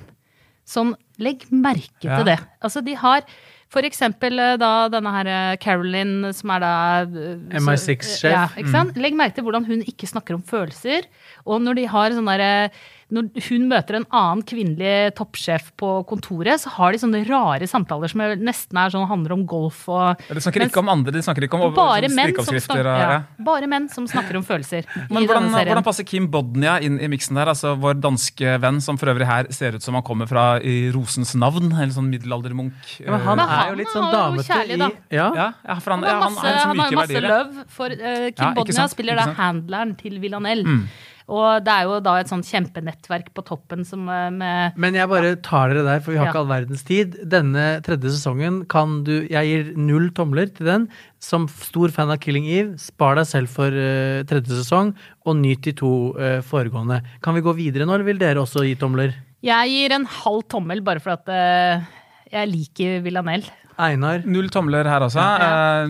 Sånn, 0.68 0.92
legg 1.22 1.46
merke 1.54 2.04
Ja. 2.04 2.18
til 2.18 2.26
det. 2.28 2.38
Altså, 2.60 2.82
de 2.84 2.94
har 2.98 3.22
for 3.68 3.84
eksempel 3.84 4.38
eh, 4.40 4.56
da 4.60 4.88
denne 4.92 5.12
her 5.12 5.56
Carolyn, 5.60 6.32
som 6.34 6.50
er 6.50 6.60
da 6.64 6.72
eh, 7.04 7.60
MI6-sjef. 7.60 8.32
Ja, 8.32 8.46
mm. 8.56 8.94
Legg 8.96 9.16
merke 9.16 9.36
til 9.38 9.44
hvordan 9.46 9.66
hun 9.68 9.84
ikke 9.84 10.08
snakker 10.08 10.36
om 10.36 10.42
følelser. 10.42 11.08
Og 11.46 11.60
når 11.62 11.80
de 11.80 11.86
har 11.92 12.16
sånn 12.16 12.28
derre 12.28 12.70
Når 13.08 13.28
hun 13.48 13.62
møter 13.70 13.96
en 13.96 14.04
annen 14.12 14.42
kvinnelig 14.44 15.14
toppsjef 15.16 15.70
på 15.80 16.04
kontoret, 16.10 16.60
så 16.60 16.68
har 16.74 16.92
de 16.92 16.98
sånne 17.00 17.22
rare 17.24 17.64
samtaler 17.64 18.10
som 18.12 18.20
nesten 18.44 18.76
er 18.76 18.92
sånn, 18.92 19.06
handler 19.08 19.32
om 19.32 19.46
golf 19.48 19.86
og 19.88 20.20
De 20.28 20.42
snakker 20.44 20.60
Mens- 20.60 20.74
ikke 20.74 20.82
om 20.82 20.90
andre, 20.92 21.14
de 21.16 21.22
snakker 21.24 21.46
ikke 21.46 21.56
om 21.56 21.72
bare 21.72 22.10
sånn 22.10 22.16
menn, 22.18 22.34
snakker, 22.36 22.84
ja, 22.84 23.08
ja. 23.14 23.22
bare 23.48 23.66
menn 23.72 23.88
som 23.88 24.04
snakker 24.06 24.36
om 24.36 24.44
følelser. 24.44 24.84
Men 25.08 25.24
hvordan, 25.24 25.48
hvordan 25.56 25.86
passer 25.88 26.04
Kim 26.04 26.28
Bodnia 26.28 26.76
inn 26.84 27.00
i 27.00 27.08
miksen 27.08 27.34
der? 27.40 27.48
Altså 27.54 27.72
Vår 27.80 27.96
danske 28.04 28.58
venn, 28.60 28.82
som 28.84 29.00
for 29.00 29.08
øvrig 29.14 29.24
her 29.26 29.48
ser 29.56 29.80
ut 29.80 29.82
som 29.82 29.94
han 29.96 30.04
kommer 30.04 30.28
fra 30.28 30.60
i 30.60 30.90
Rosens 30.92 31.32
navn, 31.34 31.72
eller 31.72 31.94
sånn 31.96 32.10
middelaldermunk. 32.12 32.76
Ja, 33.00 33.12
men 33.16 33.20
han 33.24 33.36
Men 33.40 33.48
er 33.48 33.70
jo 33.72 33.80
litt 33.80 33.88
sånn 33.96 34.12
damete 34.12 34.44
kjærlig, 34.52 34.78
da. 34.84 34.88
i 35.08 35.16
ja. 35.16 35.32
Ja, 35.34 35.52
ja, 35.64 35.78
for 35.80 35.96
han, 35.96 36.02
Han 36.04 36.10
ja, 36.12 36.14
har 36.14 36.22
han 36.28 36.34
masse, 36.34 36.52
liksom 36.52 36.68
han 36.68 36.78
har 36.78 36.92
masse 37.00 37.14
verdier. 37.14 37.28
love 37.32 37.64
for 37.68 37.86
uh, 37.88 38.30
Kim 38.36 38.44
Ja, 38.44 38.54
Bodnia 38.60 38.88
spiller 38.92 39.16
da. 39.16 39.26
Mm. 39.32 39.38
handleren 39.40 39.96
til 39.96 40.20
Villanelle. 40.20 40.80
Og 41.28 41.60
det 41.60 41.72
er 41.74 41.84
jo 41.84 41.98
da 42.00 42.14
et 42.22 42.30
sånt 42.30 42.46
kjempenettverk 42.48 43.26
på 43.36 43.42
toppen 43.44 43.82
som 43.84 44.06
eh, 44.08 44.30
med 44.32 44.78
Men 44.80 44.96
jeg 44.96 45.10
bare 45.10 45.34
tar 45.44 45.74
dere 45.74 45.84
der, 45.84 46.00
for 46.00 46.14
vi 46.14 46.18
har 46.20 46.28
Ja. 46.28 46.32
ikke 46.32 46.40
all 46.40 46.48
verdens 46.48 46.84
tid. 46.88 47.18
Denne 47.28 47.66
tredje 47.84 48.14
sesongen 48.14 48.62
kan 48.66 49.02
du 49.04 49.26
Jeg 49.28 49.44
gir 49.50 49.76
null 49.76 50.08
tomler 50.16 50.48
til 50.48 50.66
den. 50.70 50.88
Som 51.20 51.44
stor 51.48 51.92
fan 51.92 52.08
av 52.14 52.18
Killing 52.22 52.46
Eve, 52.48 52.78
spar 52.80 53.16
deg 53.20 53.26
selv 53.28 53.52
for 53.52 53.68
uh, 53.68 54.24
tredje 54.24 54.56
sesong, 54.62 54.94
og 55.26 55.36
nyt 55.36 55.60
de 55.66 55.72
to 55.76 55.92
uh, 56.16 56.40
foregående. 56.46 57.02
Kan 57.20 57.34
vi 57.36 57.42
gå 57.44 57.52
videre 57.58 57.84
nå, 57.84 57.92
eller 57.98 58.06
vil 58.08 58.20
dere 58.22 58.40
også 58.40 58.64
gi 58.64 58.76
tomler? 58.78 59.12
Jeg 59.44 59.70
gir 59.70 59.94
en 59.94 60.06
halv 60.06 60.42
tommel 60.50 60.80
bare 60.82 60.98
for 61.02 61.14
at 61.14 61.28
eh, 61.30 61.84
jeg 62.32 62.50
liker 62.50 63.00
Villanell. 63.04 63.46
Einar? 63.78 64.24
Null 64.26 64.48
tomler 64.50 64.88
her 64.90 65.04
også. 65.06 65.22
Ja. 65.22 65.84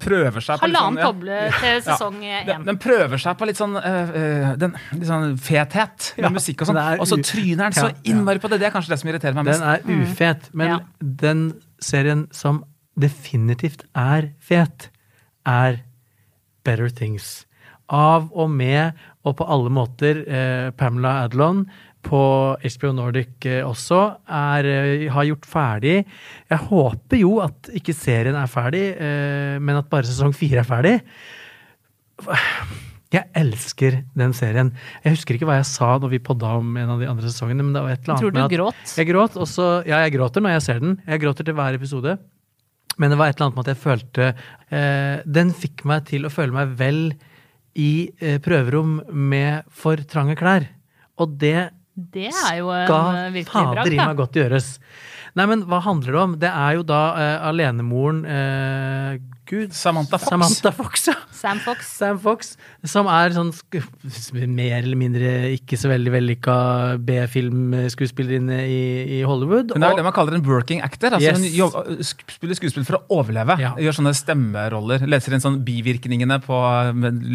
prøver 0.00 0.40
seg 0.40 0.56
på 0.56 0.64
sånn 0.64 0.72
Halvannen 0.72 1.00
ja. 1.02 1.08
tommel 1.10 1.56
til 1.60 1.82
sesong 1.84 2.16
én. 2.22 2.48
Ja. 2.48 2.56
den 2.64 2.78
prøver 2.80 3.20
seg 3.20 3.36
på 3.36 3.48
litt 3.50 3.60
sånn, 3.60 3.76
øh, 3.76 4.14
øh, 4.20 4.46
den, 4.62 4.76
litt 4.96 5.08
sånn 5.10 5.36
fethet 5.44 6.12
med 6.16 6.24
Ja, 6.24 6.32
musikk 6.32 6.64
og 6.64 6.70
sånn. 6.70 6.80
Og 6.96 7.10
så 7.10 7.18
tryner 7.20 7.66
den 7.66 7.76
så 7.76 7.90
innmari 8.08 8.40
på 8.40 8.48
det. 8.52 8.62
Det 8.62 8.70
er 8.70 8.76
kanskje 8.78 8.94
det 8.94 9.00
som 9.02 9.12
irriterer 9.12 9.36
meg 9.36 9.50
mest. 9.50 9.60
Den 9.60 9.74
er 9.74 10.06
ufet. 10.06 10.48
Men 10.56 10.72
Ja. 10.72 10.78
den 11.26 11.42
serien 11.78 12.24
som 12.32 12.64
definitivt 12.98 13.84
er 13.94 14.32
fet, 14.40 14.88
er 15.44 15.82
Better 16.64 16.88
Things. 16.88 17.44
Av 17.92 18.30
og 18.32 18.48
med, 18.50 18.96
og 19.24 19.36
på 19.36 19.44
alle 19.46 19.70
måter, 19.70 20.24
eh, 20.26 20.70
Pamela 20.70 21.26
Adlon 21.26 21.66
på 22.06 22.20
HBO 22.62 22.92
Nordic 22.94 23.46
eh, 23.50 23.62
også 23.66 23.98
er, 24.30 24.68
eh, 24.70 25.06
har 25.12 25.26
gjort 25.28 25.46
ferdig. 25.50 25.96
Jeg 26.52 26.58
håper 26.70 27.18
jo 27.20 27.32
at 27.44 27.70
ikke 27.74 27.94
serien 27.96 28.36
er 28.38 28.50
ferdig, 28.50 28.84
eh, 28.94 29.56
men 29.58 29.80
at 29.82 29.90
bare 29.90 30.06
sesong 30.06 30.34
fire 30.36 30.62
er 30.62 30.68
ferdig. 30.68 30.96
Jeg 33.14 33.22
elsker 33.38 34.00
den 34.18 34.32
serien. 34.36 34.72
Jeg 35.04 35.14
husker 35.14 35.36
ikke 35.36 35.46
hva 35.48 35.60
jeg 35.60 35.68
sa 35.68 35.92
når 36.02 36.10
vi 36.16 36.20
podda 36.26 36.56
om 36.58 36.72
en 36.80 36.90
av 36.96 37.02
de 37.02 37.06
andre 37.08 37.28
sesongene. 37.30 37.62
men 37.64 37.72
det 37.76 37.82
var 37.84 37.92
et 37.94 38.00
eller 38.02 38.14
annet 38.16 38.24
Tror 38.24 38.32
du 38.34 38.38
med 38.40 38.46
at- 38.46 38.56
gråt? 38.56 38.96
jeg 38.96 39.06
gråt 39.10 39.36
også. 39.36 39.66
Ja, 39.86 40.00
jeg 40.04 40.14
gråter 40.16 40.42
når 40.42 40.50
jeg 40.56 40.62
ser 40.62 40.80
den. 40.80 40.96
Jeg 41.06 41.20
gråter 41.22 41.44
til 41.44 41.54
hver 41.54 41.74
episode. 41.78 42.18
Men 42.98 43.10
det 43.10 43.18
var 43.18 43.28
et 43.28 43.36
eller 43.36 43.46
annet 43.46 43.56
med 43.56 43.68
at 43.68 43.74
jeg 43.74 43.82
følte 43.84 44.34
eh, 44.72 45.22
Den 45.26 45.52
fikk 45.52 45.84
meg 45.84 46.04
til 46.06 46.24
å 46.24 46.30
føle 46.32 46.52
meg 46.52 46.76
vel 46.78 47.12
i 47.76 48.10
eh, 48.20 48.38
prøverom 48.38 49.02
med 49.12 49.64
for 49.70 49.96
trange 49.96 50.34
klær. 50.36 50.66
Og 51.20 51.38
det 51.38 51.70
Det 51.96 52.28
er 52.28 52.58
jo 52.60 52.72
en 52.76 52.86
skal 52.86 53.02
bra. 53.02 53.28
Skal 53.32 53.70
fader 53.72 53.94
i 53.94 54.00
meg 54.00 54.18
godt 54.18 54.36
gjøres. 54.36 54.74
Nei, 55.36 55.46
men 55.48 55.64
hva 55.68 55.80
handler 55.84 56.12
det 56.12 56.20
om? 56.20 56.34
Det 56.40 56.50
er 56.50 56.76
jo 56.78 56.84
da 56.88 57.00
uh, 57.16 57.48
alenemoren 57.50 58.22
eh, 58.24 59.16
Gud 59.46 59.74
Samantha 59.76 60.18
Fox. 60.18 60.30
Samantha 60.30 60.72
Fox, 60.74 61.06
ja. 61.08 61.14
Sam 61.36 61.60
Fox. 61.62 61.90
Sam 61.98 62.18
Fox, 62.18 62.52
som 62.88 63.06
er 63.12 63.34
sånn 63.36 63.52
mer 64.56 64.78
eller 64.80 64.98
mindre 64.98 65.32
ikke 65.54 65.78
så 65.78 65.90
veldig 65.92 66.12
vellykka 66.14 66.56
B-filmskuespillerinne 67.06 68.58
i, 68.66 68.80
i 69.18 69.20
Hollywood. 69.26 69.74
Hun 69.76 69.84
er 69.84 69.92
vel 69.92 70.00
det 70.00 70.06
man 70.06 70.16
kaller 70.16 70.38
en 70.38 70.44
working 70.46 70.82
actor. 70.86 71.14
Altså 71.14 71.26
Yes. 71.26 71.38
Hun 71.38 71.46
jobb, 71.58 72.02
spiller 72.06 72.58
skuespill 72.58 72.86
for 72.88 72.98
å 72.98 73.20
overleve. 73.20 73.56
Ja. 73.62 73.72
Gjør 73.80 73.98
sånne 74.00 74.14
stemmeroller. 74.16 75.06
Leser 75.10 75.36
inn 75.36 75.42
sånn 75.44 75.60
bivirkningene 75.66 76.38
på 76.44 76.60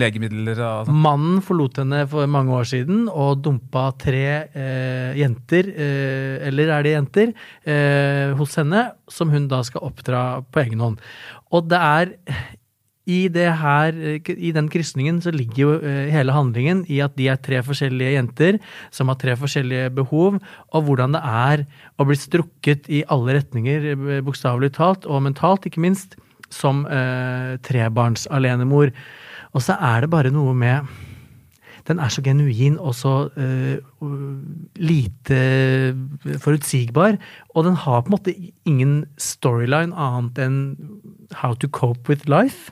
legemidler 0.01 0.59
og 0.59 0.89
sånn. 0.89 1.01
Mannen 1.07 1.41
forlot 1.45 1.81
henne 1.81 2.03
for 2.11 2.29
mange 2.31 2.55
år 2.59 2.67
siden 2.71 3.05
og 3.11 3.43
dumpa 3.45 3.89
tre 4.01 4.25
eh, 4.51 5.11
jenter, 5.19 5.71
eh, 5.71 6.47
eller 6.49 6.75
er 6.77 6.87
det 6.87 6.95
jenter, 6.97 7.35
eh, 7.65 8.31
hos 8.39 8.57
henne, 8.59 8.89
som 9.11 9.31
hun 9.33 9.47
da 9.51 9.61
skal 9.67 9.87
oppdra 9.91 10.25
på 10.51 10.65
egen 10.65 10.83
hånd. 10.83 10.99
Og 11.51 11.67
det 11.71 11.79
er 11.79 12.15
i, 13.09 13.27
her, 13.33 13.95
I 14.29 14.51
den 14.53 14.67
krysningen 14.69 15.19
så 15.23 15.33
ligger 15.33 15.61
jo 15.61 15.71
eh, 15.81 16.11
hele 16.13 16.35
handlingen 16.35 16.83
i 16.87 16.99
at 17.01 17.15
de 17.17 17.27
er 17.31 17.39
tre 17.41 17.61
forskjellige 17.65 18.13
jenter 18.13 18.59
som 18.93 19.09
har 19.09 19.17
tre 19.19 19.35
forskjellige 19.35 19.89
behov, 19.97 20.37
og 20.71 20.85
hvordan 20.85 21.17
det 21.17 21.21
er 21.25 21.65
å 21.97 22.05
bli 22.07 22.17
strukket 22.19 22.87
i 22.93 23.01
alle 23.09 23.39
retninger, 23.39 23.89
eh, 23.95 24.21
bokstavelig 24.25 24.75
talt, 24.77 25.09
og 25.09 25.25
mentalt, 25.25 25.65
ikke 25.65 25.81
minst, 25.81 26.15
som 26.53 26.85
eh, 26.85 27.57
trebarnsalenemor. 27.65 28.93
Og 29.51 29.65
så 29.65 29.79
er 29.81 30.05
det 30.05 30.13
bare 30.13 30.33
noe 30.33 30.53
med 30.55 30.85
den 31.87 31.99
er 31.99 32.11
så 32.13 32.21
genuin 32.21 32.77
og 32.79 32.93
så 32.97 33.13
eh, 33.39 33.81
lite 34.77 35.39
forutsigbar. 36.43 37.17
Og 37.55 37.65
den 37.65 37.77
har 37.83 38.03
på 38.03 38.11
en 38.11 38.15
måte 38.15 38.35
ingen 38.69 38.93
storyline 39.17 39.95
annet 39.97 40.41
enn 40.45 40.59
how 41.33 41.53
to 41.53 41.67
cope 41.67 42.09
with 42.09 42.27
life. 42.29 42.71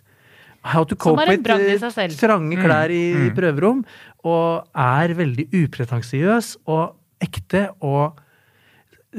How 0.61 0.83
to 0.83 0.95
cope 0.95 1.23
with 1.27 1.47
eh, 1.47 2.07
trange 2.19 2.57
klær 2.59 2.91
i, 2.91 3.03
i 3.27 3.29
prøverom. 3.35 3.83
Og 4.27 4.65
er 4.75 5.15
veldig 5.15 5.47
upretensiøs 5.55 6.57
og 6.67 6.97
ekte 7.23 7.69
og 7.79 8.19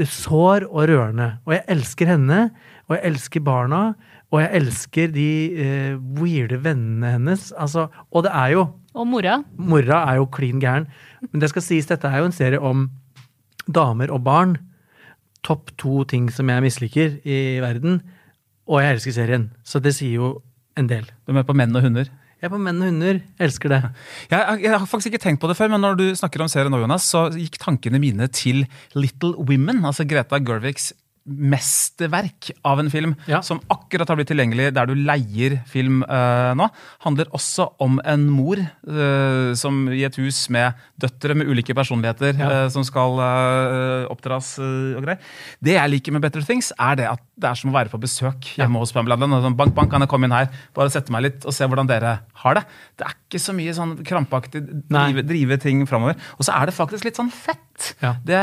sår 0.07 0.69
og 0.69 0.87
rørende. 0.91 1.33
Og 1.47 1.57
jeg 1.57 1.65
elsker 1.75 2.13
henne, 2.13 2.51
og 2.89 2.97
jeg 2.97 3.11
elsker 3.11 3.43
barna, 3.45 3.83
og 4.31 4.43
jeg 4.45 4.51
elsker 4.61 5.11
de 5.15 5.31
eh, 5.59 5.95
weirde 6.21 6.61
vennene 6.63 7.17
hennes. 7.17 7.51
Altså, 7.59 7.89
og 8.11 8.27
det 8.27 8.35
er 8.35 8.55
jo, 8.59 8.69
Og 8.91 9.07
mora. 9.07 9.37
Mora 9.55 10.01
er 10.11 10.17
jo 10.19 10.27
klin 10.27 10.59
gæren. 10.59 10.89
Men 11.31 11.41
det 11.41 11.53
skal 11.53 11.63
sies, 11.63 11.87
dette 11.87 12.09
er 12.09 12.19
jo 12.19 12.27
en 12.27 12.35
serie 12.35 12.59
om 12.59 12.89
damer 13.71 14.11
og 14.11 14.25
barn. 14.27 14.57
Topp 15.47 15.71
to 15.79 16.03
ting 16.05 16.27
som 16.35 16.51
jeg 16.51 16.65
misliker 16.65 17.21
i 17.23 17.61
verden. 17.63 18.01
Og 18.71 18.79
jeg 18.85 18.97
elsker 18.97 19.17
serien. 19.17 19.51
Så 19.67 19.83
det 19.83 19.97
sier 19.97 20.21
jo 20.21 20.35
en 20.79 20.89
del. 20.91 21.09
Du 21.27 21.33
er 21.33 21.41
med 21.41 21.49
på 21.49 21.57
menn 21.59 21.75
og 21.75 21.83
hunder. 21.83 22.11
Jeg 22.41 22.49
er 22.49 22.53
på 22.55 22.61
menn 22.63 22.79
og 22.81 22.89
hunder. 22.89 23.19
Jeg 23.21 23.49
Elsker 23.51 23.73
det. 23.73 23.81
Jeg, 24.31 24.61
jeg 24.63 24.73
har 24.73 24.87
faktisk 24.89 25.11
ikke 25.11 25.23
tenkt 25.27 25.43
på 25.43 25.51
det 25.51 25.59
før, 25.59 25.73
men 25.75 25.83
når 25.85 25.99
du 25.99 26.07
snakker 26.17 26.41
om 26.41 26.49
serien 26.49 26.73
nå, 26.73 26.79
Jonas, 26.81 27.05
så 27.11 27.27
gikk 27.35 27.59
tankene 27.61 28.01
mine 28.01 28.31
til 28.33 28.63
Little 28.97 29.35
Women, 29.37 29.83
altså 29.91 30.07
Greta 30.09 30.39
Gervigs 30.41 30.93
mesterverk 31.27 32.51
av 32.67 32.81
en 32.81 32.91
film 32.91 33.15
Ja. 33.29 33.43
som 33.43 33.61
akkurat 33.71 34.09
har 34.09 34.17
blitt 34.17 34.29
tilgjengelig 34.31 34.73
der 34.75 34.87
du 34.87 34.95
leier 34.95 35.61
film 35.69 36.03
uh, 36.09 36.53
nå. 36.57 36.69
Handler 37.05 37.29
også 37.37 37.69
om 37.81 38.01
en 38.05 38.27
mor 38.31 38.59
uh, 38.61 39.53
som 39.55 39.89
i 39.93 40.03
et 40.07 40.17
hus 40.17 40.49
med 40.51 40.75
døtre 41.01 41.35
med 41.37 41.47
ulike 41.51 41.75
personligheter 41.77 42.35
Ja. 42.41 42.51
uh, 42.65 42.69
som 42.73 42.85
skal 42.85 43.21
oppdras 44.11 44.55
og 44.61 45.03
greier. 45.05 45.21
Det 45.63 45.75
jeg 45.77 45.91
liker 45.91 46.13
med 46.17 46.23
Better 46.25 46.43
Things, 46.47 46.73
er 46.79 46.97
det 46.97 47.07
at 47.11 47.23
det 47.41 47.49
er 47.51 47.57
som 47.57 47.71
å 47.71 47.75
være 47.77 47.93
på 47.93 48.01
besøk 48.01 48.51
hjemme 48.59 48.81
hos 48.83 48.93
Pamela. 48.93 49.17
Sånn, 49.17 49.57
bank, 49.57 49.75
bank, 49.77 49.91
kan 49.93 50.01
jeg 50.05 50.11
komme 50.13 50.29
inn 50.29 50.35
her? 50.35 50.49
Bare 50.77 50.93
sette 50.93 51.13
meg 51.13 51.25
litt 51.25 51.47
og 51.49 51.55
se 51.57 51.65
hvordan 51.69 51.89
dere 51.89 52.19
har 52.43 52.59
det. 52.59 52.65
Det 53.01 53.07
er 53.07 53.15
ikke 53.17 53.41
så 53.41 53.55
mye 53.57 53.75
sånn 53.77 53.95
krampaktig 54.07 54.63
drive, 54.91 55.25
drive 55.29 55.59
ting 55.63 55.85
framover. 55.89 56.19
Og 56.39 56.45
så 56.47 56.57
er 56.57 56.69
det 56.69 56.77
faktisk 56.77 57.05
litt 57.09 57.17
sånn 57.21 57.33
fett. 57.33 57.95
Ja. 58.03 58.15
Det 58.25 58.41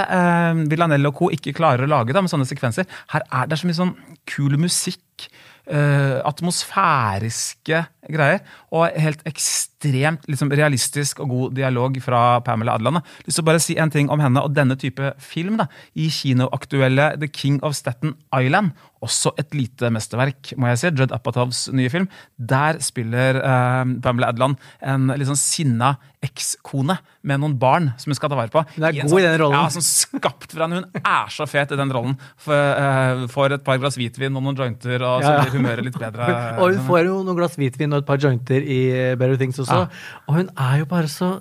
Villanelle 0.72 1.12
og 1.12 1.18
co. 1.20 1.30
ikke 1.34 1.54
klarer 1.58 1.86
å 1.86 1.92
lage 1.92 2.14
da, 2.16 2.22
med 2.26 2.32
sånne 2.32 2.48
sekvenser. 2.50 2.67
Her 3.14 3.24
er 3.32 3.46
det 3.48 3.60
så 3.60 3.68
mye 3.68 3.78
sånn 3.78 3.98
kul 4.30 4.58
musikk. 4.60 5.30
Uh, 5.68 6.24
atmosfæriske 6.24 7.82
greier. 8.08 8.40
Og 8.72 8.94
helt 8.96 9.20
ekstremt 9.28 10.24
liksom, 10.32 10.54
realistisk 10.56 11.20
og 11.20 11.34
god 11.34 11.58
dialog 11.58 11.98
fra 12.00 12.40
Pamela 12.40 12.78
Adland. 12.78 13.02
Lyst 13.28 13.42
til 13.42 13.44
å 13.44 13.48
bare 13.50 13.60
si 13.60 13.76
en 13.76 13.92
ting 13.92 14.08
om 14.14 14.24
henne 14.24 14.40
og 14.40 14.56
denne 14.56 14.78
type 14.80 15.12
film. 15.20 15.58
da. 15.60 15.68
I 15.92 16.08
kinoaktuelle 16.08 17.18
The 17.20 17.28
King 17.28 17.60
of 17.68 17.76
Staten 17.76 18.16
Island, 18.32 18.72
også 19.06 19.32
et 19.38 19.54
lite 19.54 19.90
mesterverk, 19.94 20.54
må 20.58 20.70
jeg 20.72 20.80
si. 20.82 20.92
Judd 20.98 21.12
Apatows 21.14 21.68
nye 21.76 21.90
film. 21.94 22.08
Der 22.38 22.80
spiller 22.84 23.38
eh, 23.42 23.92
Pamela 24.04 24.32
Adland 24.34 24.58
en 24.82 25.12
litt 25.14 25.30
sånn 25.30 25.38
sinna 25.40 25.96
ekskone 26.26 26.96
med 27.30 27.42
noen 27.44 27.54
barn 27.62 27.92
som 28.02 28.10
hun 28.10 28.18
skal 28.18 28.32
ta 28.32 28.38
vare 28.40 28.50
på. 28.54 28.64
Hun 28.76 28.88
er 28.88 28.96
god 28.98 29.12
sånn- 29.12 29.20
i 29.22 29.26
den 29.28 29.38
rollen. 29.44 29.58
Ja, 29.60 29.74
sånn 29.76 29.86
skapt 29.86 30.50
for 30.56 30.64
henne. 30.66 30.82
Hun 30.82 31.02
er 31.04 31.34
så 31.34 31.46
fet 31.50 31.72
i 31.76 31.80
den 31.80 31.94
rollen. 31.94 32.16
Eh, 32.48 33.28
får 33.34 33.54
et 33.60 33.64
par 33.68 33.78
glass 33.82 33.98
hvitvin 34.00 34.34
og 34.36 34.44
noen 34.48 34.58
jointer, 34.58 35.04
og 35.06 35.22
så 35.26 35.36
blir 35.44 35.54
humøret 35.60 35.86
litt 35.86 36.00
bedre. 36.02 36.32
Og 36.62 36.74
hun 36.74 36.82
får 36.88 37.06
jo 37.06 37.20
noen 37.24 37.38
glass 37.38 37.56
hvitvin 37.60 37.94
og 37.94 38.02
et 38.02 38.08
par 38.10 38.18
jointer 38.18 38.64
i 38.66 38.80
Better 39.20 39.38
Things 39.38 39.60
også. 39.62 39.84
Ja. 39.86 40.18
Og 40.28 40.40
hun 40.42 40.50
er 40.58 40.80
jo 40.82 40.90
bare 40.90 41.08
så 41.12 41.36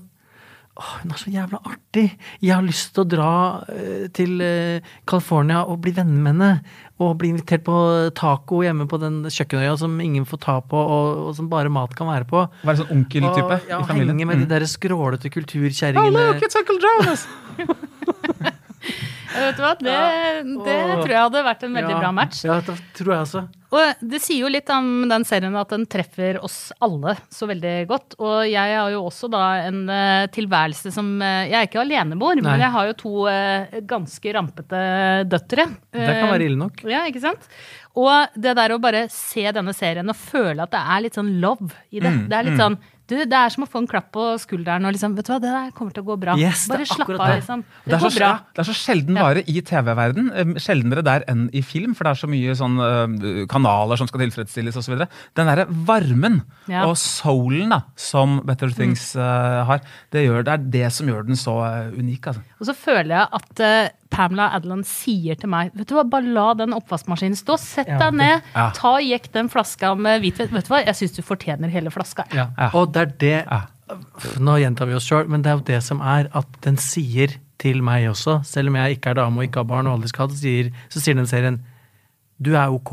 Åh, 0.77 0.89
hun 1.03 1.13
er 1.15 1.17
så 1.17 1.31
jævla 1.33 1.59
artig! 1.65 2.03
Jeg 2.45 2.53
har 2.53 2.65
lyst 2.67 2.91
til 2.93 3.01
å 3.07 3.09
dra 3.09 3.29
eh, 3.73 4.09
til 4.13 4.35
eh, 4.45 4.85
California 5.09 5.63
og 5.65 5.79
bli 5.87 5.95
venner 5.97 6.21
med 6.21 6.35
henne. 6.35 6.51
Og 7.01 7.15
bli 7.21 7.31
invitert 7.33 7.65
på 7.65 7.77
taco 8.17 8.61
hjemme 8.65 8.85
på 8.89 8.99
den 9.01 9.23
kjøkkenøya 9.33 9.75
som 9.81 9.97
ingen 10.05 10.25
får 10.29 10.43
ta 10.45 10.59
på, 10.61 10.77
og, 10.77 11.25
og 11.31 11.35
som 11.37 11.49
bare 11.53 11.73
mat 11.73 11.97
kan 11.97 12.09
være 12.13 12.29
på. 12.29 12.45
Være 12.65 12.83
sånn 12.83 12.93
onkeltype 12.99 13.59
ja, 13.71 13.81
i 13.81 13.89
familien. 13.89 14.13
henge 14.15 14.29
med 14.29 14.43
de 14.45 14.47
Mm. 14.47 14.53
der 14.53 14.69
skrålete 14.69 15.29
Oh, 15.31 15.35
kulturkjerringene. 15.39 16.27
look, 16.35 16.45
it's 16.45 16.57
Uncle 16.61 16.77
Jonas! 16.85 17.27
Vet 19.37 19.59
du 19.59 19.63
hva? 19.65 19.75
Det, 19.79 19.95
det 20.65 20.77
tror 21.03 21.13
jeg 21.13 21.21
hadde 21.23 21.43
vært 21.47 21.65
en 21.67 21.77
veldig 21.77 21.95
Ja, 21.95 22.01
bra 22.03 22.11
match. 22.17 22.43
Ja, 22.47 22.59
det 22.65 22.77
tror 22.97 23.13
jeg 23.15 23.25
også. 23.27 23.43
Og 23.77 24.03
det 24.13 24.21
sier 24.23 24.45
jo 24.45 24.51
litt 24.53 24.69
om 24.73 24.87
den 25.11 25.25
serien 25.27 25.57
at 25.59 25.73
den 25.75 25.85
treffer 25.91 26.39
oss 26.47 26.71
alle 26.85 27.17
så 27.35 27.49
veldig 27.51 27.75
godt. 27.91 28.15
Og 28.23 28.45
jeg 28.49 28.77
har 28.79 28.93
jo 28.95 29.01
også 29.09 29.29
da 29.33 29.43
en 29.67 29.81
eh, 29.93 30.27
tilværelse 30.33 30.93
som 30.95 31.09
eh, 31.21 31.49
Jeg 31.51 31.59
er 31.59 31.69
ikke 31.69 31.83
alenemor, 31.83 32.39
Nei. 32.39 32.45
men 32.47 32.63
jeg 32.63 32.73
har 32.77 32.91
jo 32.93 32.97
to 33.03 33.15
eh, 33.33 33.81
ganske 33.91 34.37
rampete 34.39 34.83
døtre. 35.29 35.67
Det 35.93 36.07
kan 36.23 36.31
være 36.31 36.47
ille 36.49 36.61
nok. 36.63 36.85
Ja, 36.89 37.03
ikke 37.11 37.25
sant? 37.27 37.51
Og 37.97 38.37
det 38.39 38.55
der 38.59 38.75
å 38.77 38.81
bare 38.83 39.07
se 39.13 39.47
denne 39.57 39.73
serien 39.77 40.09
og 40.13 40.19
føle 40.21 40.63
at 40.67 40.73
det 40.75 40.83
er 40.97 41.05
litt 41.07 41.17
sånn 41.19 41.35
love 41.43 41.73
i 41.91 42.01
det. 42.05 42.13
Mm, 42.13 42.27
Det 42.31 42.39
er 42.39 42.49
litt 42.51 42.61
sånn 42.61 42.79
du, 43.09 43.15
det 43.25 43.39
er 43.39 43.53
som 43.55 43.63
å 43.65 43.69
få 43.71 43.79
en 43.83 43.87
klapp 43.91 44.09
på 44.15 44.23
skulderen 44.43 44.85
og 44.89 44.93
liksom 44.97 45.15
Vet 45.17 45.29
du 45.29 45.33
hva, 45.33 45.39
det 45.43 45.53
der 45.55 45.71
kommer 45.77 45.95
til 45.95 46.03
å 46.03 46.09
gå 46.09 46.17
bra. 46.25 46.35
Yes, 46.41 46.65
bare 46.71 46.87
slapp 46.89 47.11
av, 47.15 47.21
det. 47.23 47.37
liksom. 47.41 47.63
Det 47.63 47.91
Det 47.91 47.95
er, 47.95 47.99
så, 48.03 48.09
går 48.11 48.17
bra. 48.19 48.31
det 48.57 48.63
er 48.63 48.69
så 48.71 48.77
sjelden 48.81 49.21
vare 49.21 49.45
i 49.47 49.61
TV-verden. 49.61 50.31
eh, 50.35 50.55
Sjeldnere 50.63 51.05
der 51.07 51.25
enn 51.31 51.45
i 51.55 51.63
film, 51.63 51.95
for 51.95 52.05
det 52.09 52.11
er 52.17 52.21
så 52.25 52.31
mye 52.33 52.57
sånn 52.59 52.77
eh, 52.83 53.47
kanaler 53.53 53.97
som 54.01 54.09
skal 54.11 54.25
tilfredsstilles 54.27 54.77
osv. 54.83 55.05
Den 55.39 55.47
derre 55.53 55.67
varmen 55.71 56.43
Ja. 56.67 56.85
og 56.89 56.97
soulen 56.99 57.71
da, 57.71 57.83
som 57.95 58.41
Better 58.45 58.71
Things 58.75 59.15
eh, 59.17 59.63
har, 59.71 59.81
det, 60.11 60.27
gjør, 60.27 60.43
det 60.49 60.53
er 60.57 60.67
det 60.79 60.93
som 60.93 61.07
gjør 61.07 61.27
den 61.31 61.37
så 61.39 61.55
unik. 61.95 62.27
Altså. 62.33 62.43
Og 62.61 62.67
så 62.67 62.75
føler 62.75 63.15
jeg 63.21 63.29
at 63.39 63.95
Pamela 64.17 64.51
Adland 64.55 64.87
sier 64.87 65.35
til 65.37 65.51
meg 65.51 65.73
Vet 65.77 65.89
du 65.91 65.97
hva, 65.97 66.05
bare 66.09 66.31
la 66.31 66.45
den 66.57 66.73
oppvaskmaskinen 66.77 67.35
stå. 67.37 67.57
Sett 67.61 67.89
deg 67.91 68.15
ned. 68.17 68.45
Ja. 68.55 68.69
Ta 68.77 68.93
og 68.97 69.03
Jekk 69.05 69.27
den 69.35 69.49
flaska 69.53 69.91
med 69.99 70.23
hvitvin. 70.23 70.53
Vet 70.55 70.69
du 70.69 70.73
hva, 70.73 70.79
jeg 70.87 70.95
syns 71.01 71.17
du 71.19 71.23
fortjener 71.27 71.73
hele 71.75 71.91
flaska. 71.93 72.25
Ja, 72.33 72.47
Ja. 72.57 72.71
Og 72.79 72.93
det 72.97 73.03
er 73.05 73.13
det 73.21 73.35
Ja. 73.47 73.63
Nå 74.43 74.57
gjentar 74.59 74.89
vi 74.91 74.97
oss 74.99 75.05
sjøl, 75.07 75.29
men 75.31 75.43
det 75.45 75.51
er 75.53 75.59
jo 75.61 75.67
det 75.69 75.77
som 75.87 76.01
er 76.03 76.27
at 76.35 76.57
den 76.65 76.75
sier 76.83 77.37
til 77.63 77.79
meg 77.87 78.09
også, 78.11 78.41
selv 78.45 78.73
om 78.73 78.79
jeg 78.81 78.97
ikke 78.97 79.13
er 79.13 79.19
dame 79.21 79.39
og 79.39 79.47
ikke 79.47 79.61
har 79.63 79.69
barn 79.71 79.87
og 79.87 79.95
aldri 79.99 80.09
skal 80.11 80.27
ha 80.27 80.33
det, 80.33 80.39
sier, 80.41 80.71
så 80.91 81.01
sier 81.05 81.15
den 81.15 81.29
serien 81.31 81.61
du 82.43 82.51
er 82.59 82.73
ok. 82.75 82.91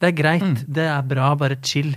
Det 0.00 0.08
er 0.08 0.16
greit, 0.16 0.42
Mm. 0.46 0.54
det 0.72 0.86
er 0.88 1.02
bra, 1.06 1.34
bare 1.38 1.58
chill. 1.62 1.92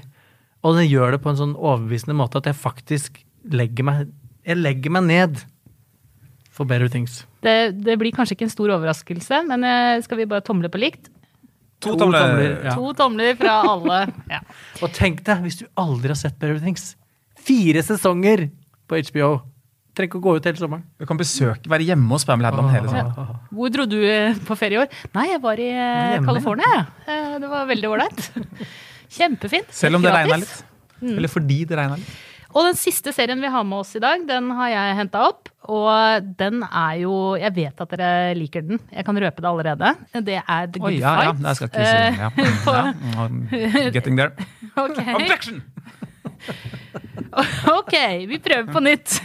Og 0.64 0.76
den 0.78 0.90
gjør 0.92 1.16
det 1.16 1.22
på 1.24 1.32
en 1.32 1.40
sånn 1.40 1.56
overbevisende 1.56 2.14
måte 2.20 2.38
at 2.42 2.50
jeg 2.52 2.56
faktisk 2.60 3.22
legger 3.52 3.84
meg 3.88 4.12
Jeg 4.46 4.58
legger 4.60 4.92
meg 4.92 5.04
ned 5.08 5.38
for 6.52 6.66
better 6.68 6.90
things. 6.92 7.22
Det, 7.42 7.72
det 7.84 7.96
blir 8.00 8.12
kanskje 8.12 8.36
ikke 8.36 8.46
en 8.50 8.52
stor 8.54 8.74
overraskelse, 8.76 9.40
men 9.48 9.64
eh, 9.64 10.02
skal 10.04 10.20
vi 10.20 10.26
bare 10.30 10.44
tomle 10.46 10.68
på 10.70 10.78
likt? 10.84 11.08
To 11.84 11.94
To 11.94 11.98
tomler. 12.04 12.20
tomler, 12.20 12.58
ja. 12.68 12.76
To 12.76 12.92
tomler 13.00 13.36
fra 13.40 13.56
alle. 13.72 14.02
Ja. 14.36 14.42
Og 14.84 14.92
tenk 14.96 15.24
deg, 15.24 15.42
hvis 15.48 15.58
du 15.62 15.66
aldri 15.80 16.12
har 16.12 16.20
sett 16.20 16.38
Better 16.40 16.60
Things 16.60 16.96
Fire 17.44 17.84
sesonger 17.86 18.48
på 18.90 19.00
HBO! 19.10 19.32
Trenger 19.94 20.10
ikke 20.10 20.18
å 20.18 20.24
gå 20.26 20.32
ut 20.40 20.48
hele 20.50 20.58
sommeren. 20.58 20.84
Du 20.98 21.06
kan 21.06 21.20
besøke, 21.20 21.70
være 21.70 21.86
hjemme 21.86 22.10
hos 22.16 22.24
Pamela 22.26 22.50
Adland 22.50 22.72
hele 22.74 22.90
sommeren. 22.90 23.36
Hvor 23.54 23.70
dro 23.76 23.84
du 23.86 24.00
eh, 24.10 24.34
på 24.48 24.56
ferie 24.58 24.80
i 24.80 24.82
år? 24.82 24.94
Nei, 25.14 25.28
jeg 25.36 25.42
var 25.44 25.62
i 25.62 25.68
eh, 25.70 26.16
California. 26.26 26.80
Eh, 27.06 27.36
Det 27.44 27.50
var 27.52 27.68
veldig 27.70 27.92
ålreit. 27.92 28.24
Kjempefint. 29.18 29.70
Selv 29.70 30.00
om 30.00 30.06
det 30.06 30.14
regna 30.16 30.40
litt. 30.42 30.56
Eller 31.04 31.30
fordi 31.30 31.60
det 31.70 31.78
regna 31.78 32.00
litt. 32.02 32.16
Og 32.54 32.68
den 32.68 32.78
siste 32.78 33.10
serien 33.14 33.40
vi 33.42 33.50
har 33.50 33.64
med 33.66 33.80
oss 33.84 33.96
i 33.98 34.02
dag, 34.02 34.26
den 34.30 34.50
har 34.58 34.70
jeg 34.74 34.98
henta 35.04 35.22
opp. 35.28 35.50
Og 35.74 36.26
den 36.38 36.60
er 36.68 36.98
jo 37.02 37.14
Jeg 37.40 37.54
vet 37.56 37.82
at 37.86 37.94
dere 37.96 38.34
liker 38.38 38.66
den. 38.66 38.82
Jeg 38.94 39.06
kan 39.08 39.18
røpe 39.22 39.42
det 39.46 39.50
allerede. 39.50 39.94
Det 40.26 40.40
er 40.42 40.68
The 40.74 40.82
Good 40.82 40.90
Oi, 40.90 40.98
ja, 41.00 41.14
ja, 41.30 41.32
Fight. 41.32 41.46
jeg 41.46 41.56
skal 41.56 41.70
ikke 41.70 41.86
si 41.86 41.94
det. 41.94 42.18
ja. 42.18 42.30
ja. 43.14 43.28
mm, 43.30 43.94
Getting 43.96 44.18
there. 44.18 44.34
Okay. 44.90 45.14
Objection! 45.14 45.62
ok, 47.80 47.96
vi 48.30 48.40
prøver 48.44 48.70
på 48.74 48.82
nytt. 48.84 49.20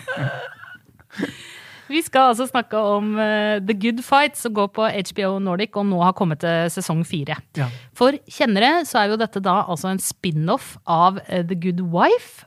Vi 1.88 2.02
skal 2.04 2.34
altså 2.34 2.44
snakke 2.44 2.76
om 2.84 3.14
uh, 3.16 3.56
The 3.64 3.72
Good 3.80 4.02
Fight, 4.04 4.36
som 4.36 4.52
går 4.52 4.66
på 4.76 4.84
HBO 5.08 5.38
Nordic 5.40 5.72
og 5.80 5.86
nå 5.88 6.02
har 6.04 6.12
kommet 6.18 6.42
til 6.42 6.66
sesong 6.74 7.00
fire. 7.08 7.38
Ja. 7.56 7.70
For 7.96 8.12
kjennere 8.28 8.82
så 8.88 9.00
er 9.00 9.14
jo 9.14 9.16
dette 9.22 9.40
da 9.40 9.54
altså 9.64 9.88
en 9.94 10.02
spin-off 10.04 10.74
av 10.84 11.16
uh, 11.22 11.38
The 11.48 11.56
Good 11.56 11.80
Wife, 11.94 12.44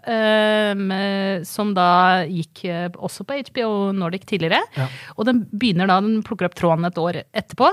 med- 0.78 1.48
som 1.50 1.74
da 1.78 1.88
gikk 2.30 2.62
også 3.02 3.26
på 3.26 3.40
HBO 3.50 3.72
Nordic 3.98 4.28
tidligere. 4.30 4.62
Ja. 4.78 4.86
Og 5.18 5.26
den 5.30 5.42
begynner 5.50 5.90
da, 5.90 5.98
den 6.06 6.22
plukker 6.26 6.46
opp 6.50 6.58
tråden 6.58 6.86
et 6.86 7.02
år 7.02 7.24
etterpå. 7.34 7.72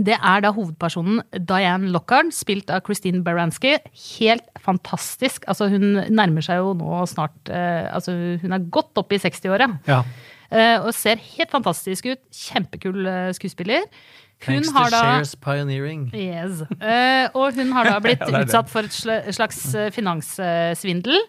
Det 0.00 0.16
er 0.16 0.40
da 0.44 0.50
hovedpersonen 0.56 1.20
Diane 1.44 1.90
Lockhart, 1.92 2.32
spilt 2.32 2.70
av 2.72 2.80
Christine 2.86 3.20
Baranski. 3.26 3.74
Helt 4.20 4.46
fantastisk. 4.64 5.44
Altså, 5.50 5.68
hun 5.72 6.00
nærmer 6.08 6.44
seg 6.46 6.62
jo 6.62 6.72
nå 6.78 7.02
snart 7.10 7.52
eh, 7.52 7.84
Altså, 7.92 8.14
hun 8.40 8.56
er 8.56 8.64
godt 8.72 8.96
oppe 9.02 9.18
i 9.18 9.20
60-åra. 9.20 9.68
Ja. 9.90 10.00
Eh, 10.50 10.78
og 10.82 10.90
ser 10.96 11.20
helt 11.36 11.52
fantastisk 11.52 12.08
ut. 12.10 12.22
Kjempekul 12.34 13.04
eh, 13.06 13.28
skuespiller. 13.36 13.84
Hun 14.40 14.62
Thanks 14.64 14.70
har 14.72 14.88
to 14.88 14.96
da 14.96 15.00
Shares 15.04 15.34
Pioneering. 15.36 16.06
Yes. 16.16 16.62
Eh, 16.80 17.26
og 17.36 17.58
hun 17.60 17.74
har 17.76 17.90
da 17.92 17.98
blitt 18.06 18.24
Ja, 18.24 18.40
utsatt 18.40 18.72
for 18.72 18.88
et 18.88 19.34
slags 19.36 19.60
eh, 19.76 19.90
finanssvindel. 19.92 21.20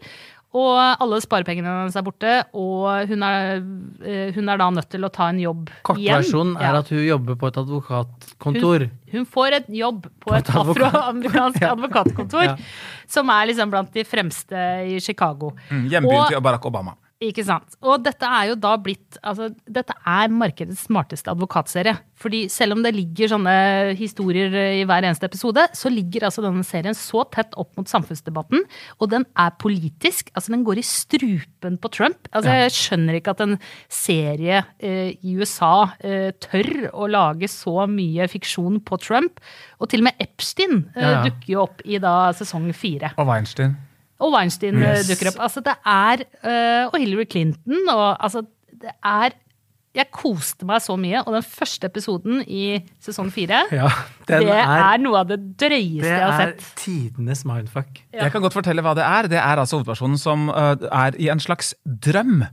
Og 0.51 0.75
alle 0.99 1.17
sparepengene 1.23 1.63
hennes 1.71 1.95
er 1.95 2.03
borte, 2.03 2.31
og 2.59 3.07
hun 3.07 3.21
er, 3.23 3.61
eh, 4.03 4.33
hun 4.35 4.49
er 4.51 4.57
da 4.59 4.65
nødt 4.75 4.89
til 4.91 4.99
å 5.07 5.09
ta 5.09 5.29
en 5.31 5.39
jobb 5.39 5.69
igjen. 5.69 5.79
Kortversjonen 5.87 6.57
er 6.59 6.73
Ja. 6.73 6.79
at 6.79 6.89
hun 6.91 7.05
jobber 7.07 7.35
på 7.39 7.47
et 7.47 7.59
advokatkontor. 7.61 8.89
Hun 9.13 9.25
får 9.25 9.53
et 9.61 9.67
jobb 9.69 10.01
på, 10.19 10.27
På 10.27 10.35
et 10.35 10.43
et 10.49 10.53
advokat- 10.55 10.91
afroamerikansk 10.91 11.61
Ja. 11.65 11.71
advokatkontor, 11.75 12.43
Ja. 12.43 12.55
som 13.07 13.29
er 13.29 13.47
liksom 13.47 13.69
blant 13.71 13.93
de 13.93 14.03
fremste 14.03 14.59
i 14.91 14.99
Chicago. 14.99 15.53
Mm, 15.69 15.87
Hjembyen 15.89 16.27
til 16.27 16.41
Barack 16.41 16.65
Obama. 16.65 16.95
Ikke 17.21 17.43
sant. 17.45 17.75
Og 17.85 18.01
dette 18.01 18.25
er 18.25 18.47
jo 18.49 18.55
da 18.57 18.71
blitt 18.81 19.19
altså, 19.21 19.51
Dette 19.69 19.93
er 20.09 20.31
markedets 20.33 20.87
smarteste 20.87 21.29
advokatserie. 21.29 21.93
Fordi 22.21 22.39
selv 22.49 22.73
om 22.75 22.81
det 22.81 22.93
ligger 22.95 23.29
sånne 23.29 23.53
historier 23.97 24.53
i 24.79 24.85
hver 24.89 25.05
eneste 25.05 25.27
episode, 25.29 25.67
så 25.77 25.91
ligger 25.93 26.25
altså 26.27 26.43
denne 26.45 26.65
serien 26.65 26.97
så 26.97 27.23
tett 27.33 27.53
opp 27.61 27.77
mot 27.77 27.89
samfunnsdebatten, 27.89 28.65
og 29.01 29.11
den 29.13 29.25
er 29.41 29.53
politisk. 29.61 30.29
Altså, 30.33 30.53
den 30.53 30.65
går 30.65 30.81
i 30.81 30.85
strupen 30.85 31.77
på 31.81 31.91
Trump. 31.93 32.29
Altså, 32.31 32.53
jeg 32.61 32.75
skjønner 32.77 33.17
ikke 33.17 33.35
at 33.35 33.45
en 33.45 33.55
serie 33.89 34.63
eh, 34.81 35.13
i 35.21 35.35
USA 35.37 35.91
eh, 36.01 36.29
tør 36.41 36.89
å 36.93 37.09
lage 37.09 37.49
så 37.51 37.85
mye 37.89 38.29
fiksjon 38.31 38.81
på 38.85 39.01
Trump. 39.01 39.41
Og 39.81 39.89
til 39.93 40.01
og 40.01 40.09
med 40.09 40.21
Epstein 40.25 40.83
eh, 40.95 41.01
Ja, 41.01 41.15
ja. 41.19 41.23
dukker 41.29 41.53
jo 41.55 41.63
opp 41.67 41.85
i 41.85 42.01
da 42.01 42.17
sesong 42.37 42.69
fire. 42.77 43.13
Og 43.17 43.29
Weinstein. 43.29 43.77
Og 44.21 44.33
Weinstein 44.35 44.77
eh, 44.81 44.99
Yes. 45.01 45.07
dukker 45.11 45.31
opp. 45.33 45.39
Altså, 45.47 45.63
det 45.65 45.73
er 45.85 46.25
eh, 46.43 46.85
Og 46.91 46.97
Hillary 47.01 47.25
Clinton, 47.31 47.81
og 47.89 48.17
altså 48.23 48.43
Det 48.81 48.93
er 49.03 49.33
Jeg 49.97 50.07
koste 50.15 50.63
meg 50.69 50.79
så 50.85 50.95
mye, 50.95 51.19
og 51.25 51.33
den 51.35 51.43
første 51.43 51.89
episoden 51.89 52.39
i 52.47 52.79
sesong 53.03 53.27
fire 53.35 53.65
Ja, 53.81 53.89
Det 54.27 54.39
er, 54.45 54.63
er 54.63 55.01
noe 55.03 55.19
av 55.19 55.27
det 55.33 55.39
drøyeste 55.59 56.05
det 56.07 56.13
jeg 56.15 56.23
har 56.23 56.37
sett. 56.45 56.57
Det 56.61 56.69
er 56.71 56.79
tidenes 56.85 57.43
mindfuck. 57.49 57.99
Ja. 58.13 58.23
Jeg 58.23 58.31
kan 58.37 58.41
godt 58.45 58.55
fortelle 58.55 58.81
hva 58.85 58.93
det 58.95 59.03
er. 59.03 59.27
Det 59.33 59.41
er 59.41 59.59
altså 59.65 59.81
hovedpersonen 59.81 60.17
som 60.21 60.47
øh, 60.49 60.87
er 60.87 61.17
i 61.19 61.27
en 61.33 61.39
slags 61.43 61.73
drøm. 61.85 62.43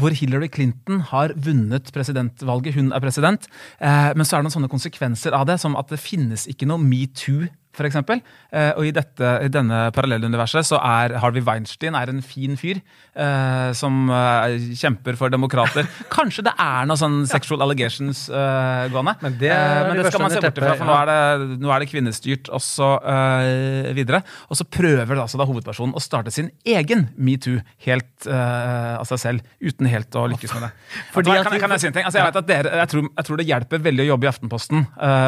hvor 0.00 0.08
Hillary 0.16 0.48
Clinton 0.48 1.00
har 1.10 1.32
vunnet 1.36 1.90
presidentvalget. 1.92 2.74
Hun 2.74 2.92
er 2.96 3.00
president. 3.04 3.44
Eh, 3.80 4.12
men 4.16 4.24
så 4.24 4.36
er 4.36 4.40
det 4.40 4.46
noen 4.46 4.54
sånne 4.54 4.70
konsekvenser 4.72 5.34
av 5.36 5.44
det, 5.50 5.58
som 5.60 5.76
at 5.76 5.90
det 5.92 5.98
finnes 6.00 6.46
ikke 6.48 6.64
noe 6.70 6.80
metoo. 6.80 7.44
For. 7.76 8.22
Eh, 8.56 8.70
og 8.76 8.86
i, 8.88 8.92
dette, 8.94 9.32
i 9.44 9.50
denne 9.52 9.86
parallelluniverset 9.96 10.64
så 10.70 10.80
er 10.80 11.18
Harvey 11.22 11.44
Weinstein 11.44 11.96
er 11.98 12.12
en 12.12 12.22
fin 12.24 12.56
fyr 12.56 12.80
eh, 12.80 13.70
som 13.76 14.08
eh, 14.08 14.56
kjemper 14.78 15.18
for 15.20 15.32
demokrater. 15.32 15.88
Kanskje 16.16 16.46
det 16.48 16.54
er 16.62 16.88
noe 16.88 16.98
sånn 17.00 17.22
sexual 17.28 17.64
allegations 17.66 18.26
eh, 18.30 18.86
gående. 18.94 19.18
Men 19.24 19.40
det 19.40 19.56
Eh, 19.56 19.88
men 19.88 20.00
det 20.00 20.10
skal 20.10 20.22
man 20.24 20.32
se 20.32 20.40
bort 20.42 20.60
under 20.60 20.78
for 20.78 20.88
nå 20.88 20.96
er 20.96 21.10
det, 21.10 21.58
nå 21.62 21.72
er 21.72 21.82
det 21.82 21.88
kvinnestyrt 21.90 22.50
og 22.54 22.62
så 22.64 22.90
eh, 23.00 23.90
videre. 23.96 24.22
Og 24.50 24.60
så 24.60 24.66
prøver 24.68 25.14
det 25.14 25.22
altså 25.22 25.40
da 25.40 25.46
hovedpersonen 25.48 25.96
å 25.96 26.02
starte 26.02 26.32
sin 26.34 26.50
egen 26.66 27.08
metoo 27.16 27.60
helt 27.86 28.26
av 28.26 29.04
seg 29.08 29.20
selv, 29.20 29.48
uten 29.60 29.88
helt 29.90 30.14
å 30.18 30.24
lykkes 30.32 30.54
med 30.56 30.66
det. 30.66 30.70
Fordi 31.14 31.32
at 31.34 31.46
kan, 31.46 31.58
kan 31.62 31.74
jeg 31.74 31.82
si 31.82 31.88
en 31.90 31.96
ting? 31.96 32.06
Altså, 32.08 32.20
jeg, 32.20 32.28
vet 32.28 32.38
at 32.40 32.48
dere, 32.48 32.72
jeg, 32.80 32.90
tror, 32.92 33.04
jeg 33.08 33.28
tror 33.28 33.40
det 33.40 33.46
hjelper 33.48 33.82
veldig 33.86 34.04
å 34.04 34.08
jobbe 34.08 34.26
i 34.26 34.30
Aftenposten 34.30 34.86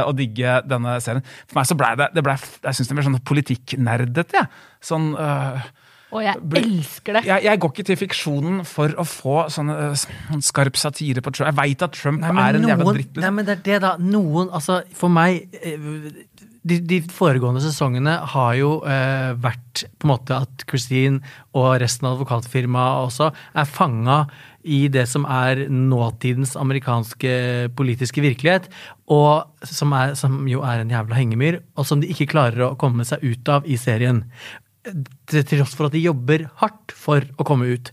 og 0.09 0.12
digge 0.19 0.57
denne 0.67 0.97
serien. 1.05 1.25
For 1.47 1.61
meg 1.61 1.69
så 1.69 1.76
ble 1.78 1.93
det, 2.00 2.09
det 2.17 2.25
ble, 2.26 2.35
jeg 2.62 2.75
synes 2.78 2.88
det 2.88 2.97
blir 2.99 3.07
sånn 3.09 3.21
politikknerdete. 3.25 4.33
jeg. 4.33 4.49
Sånn, 4.80 5.11
øh, 5.18 5.61
Og 6.11 6.23
jeg 6.25 6.37
elsker 6.62 7.12
det. 7.18 7.25
jeg, 7.26 7.42
jeg 7.45 7.61
går 7.61 7.73
ikke 7.75 7.85
til 7.85 7.97
fiksjonen 8.00 8.62
for 8.64 8.88
å 8.97 9.04
få 9.04 9.35
sånne, 9.52 9.75
eh, 9.90 9.95
sånn 10.33 10.40
skarp 10.42 10.76
satire 10.80 11.21
på 11.21 11.33
Trump. 11.35 11.50
Jeg 11.52 11.59
veit 11.59 11.83
at 11.83 11.92
Trump 11.92 12.21
Nei, 12.23 12.28
er 12.49 12.57
en 12.57 12.62
jævla 12.64 12.85
noen- 12.85 12.95
dritt. 12.97 13.16
Nei, 13.21 13.30
men 13.30 13.45
det 13.45 13.59
er 13.59 13.62
det, 13.62 13.80
da. 13.83 13.97
Noen 13.99 14.49
Altså, 14.50 14.83
for 14.95 15.09
meg 15.11 15.49
eh, 15.62 15.76
de, 16.68 16.78
de 16.84 16.98
foregående 17.12 17.62
sesongene 17.64 18.14
har 18.32 18.52
jo 18.58 18.70
eh, 18.88 19.32
vært 19.40 19.84
på 19.98 20.06
en 20.06 20.12
måte 20.12 20.37
at 20.44 20.64
Christine 20.68 21.22
og 21.56 21.78
resten 21.82 22.08
av 22.08 22.16
advokatfirmaet 22.16 23.08
også 23.08 23.30
er 23.30 23.68
fanga 23.70 24.18
i 24.68 24.80
det 24.92 25.06
som 25.08 25.25
er 25.30 25.64
nåtidens 25.72 26.54
amerikanske 26.58 27.32
politiske 27.78 28.22
virkelighet, 28.25 28.68
og 29.08 29.48
som, 29.64 29.94
er, 29.96 30.14
som 30.18 30.42
jo 30.50 30.64
er 30.66 30.82
en 30.82 30.92
jævla 30.92 31.16
hengemyr, 31.16 31.60
og 31.78 31.88
som 31.88 32.02
de 32.02 32.10
ikke 32.12 32.28
klarer 32.34 32.66
å 32.66 32.75
komme 32.80 33.06
seg 33.08 33.25
ut 33.25 33.52
av 33.52 33.68
i 33.68 33.78
serien. 33.80 34.25
Til 34.84 35.46
tross 35.46 35.76
for 35.78 35.88
at 35.88 35.96
de 35.96 36.04
jobber 36.04 36.48
hardt 36.60 36.92
for 36.96 37.25
å 37.38 37.46
komme 37.48 37.70
ut. 37.70 37.92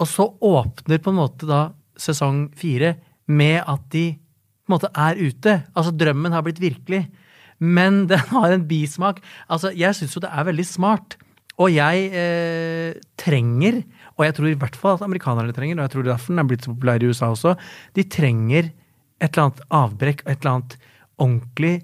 Og 0.00 0.10
så 0.10 0.28
åpner 0.28 1.00
på 1.00 1.14
en 1.14 1.20
måte 1.22 1.48
da 1.48 1.68
sesong 2.00 2.48
fire 2.58 2.96
med 3.30 3.62
at 3.62 3.88
de 3.94 4.10
på 4.14 4.72
en 4.72 4.76
måte 4.76 4.90
er 4.96 5.20
ute. 5.20 5.60
Altså 5.76 5.92
drømmen 5.94 6.34
har 6.34 6.44
blitt 6.44 6.62
virkelig. 6.62 7.04
Men 7.64 8.04
den 8.10 8.22
har 8.30 8.54
en 8.54 8.66
bismak. 8.68 9.22
Altså, 9.48 9.72
jeg 9.74 9.96
syns 9.96 10.16
jo 10.16 10.24
det 10.24 10.32
er 10.32 10.48
veldig 10.50 10.66
smart. 10.68 11.18
Og 11.62 11.70
jeg 11.70 12.08
eh, 12.18 12.96
trenger, 13.20 13.82
og 14.18 14.24
jeg 14.26 14.34
tror 14.34 14.50
i 14.50 14.56
hvert 14.58 14.78
fall 14.78 14.96
at 14.98 15.04
amerikanerne 15.06 15.54
trenger, 15.54 15.78
og 15.78 15.86
jeg 15.86 15.92
tror 15.92 16.06
derfor 16.08 16.34
den 16.34 16.42
er 16.42 16.48
blitt 16.50 16.66
så 16.66 16.72
populær 16.72 17.02
i 17.02 17.10
USA 17.10 17.28
også, 17.30 17.54
de 17.94 18.04
trenger 18.10 18.72
et 19.22 19.28
eller 19.28 19.44
annet 19.44 19.62
avbrekk 19.78 20.24
og 20.24 20.32
et 20.32 20.40
eller 20.40 20.56
annet 20.56 20.74
ordentlig 21.22 21.74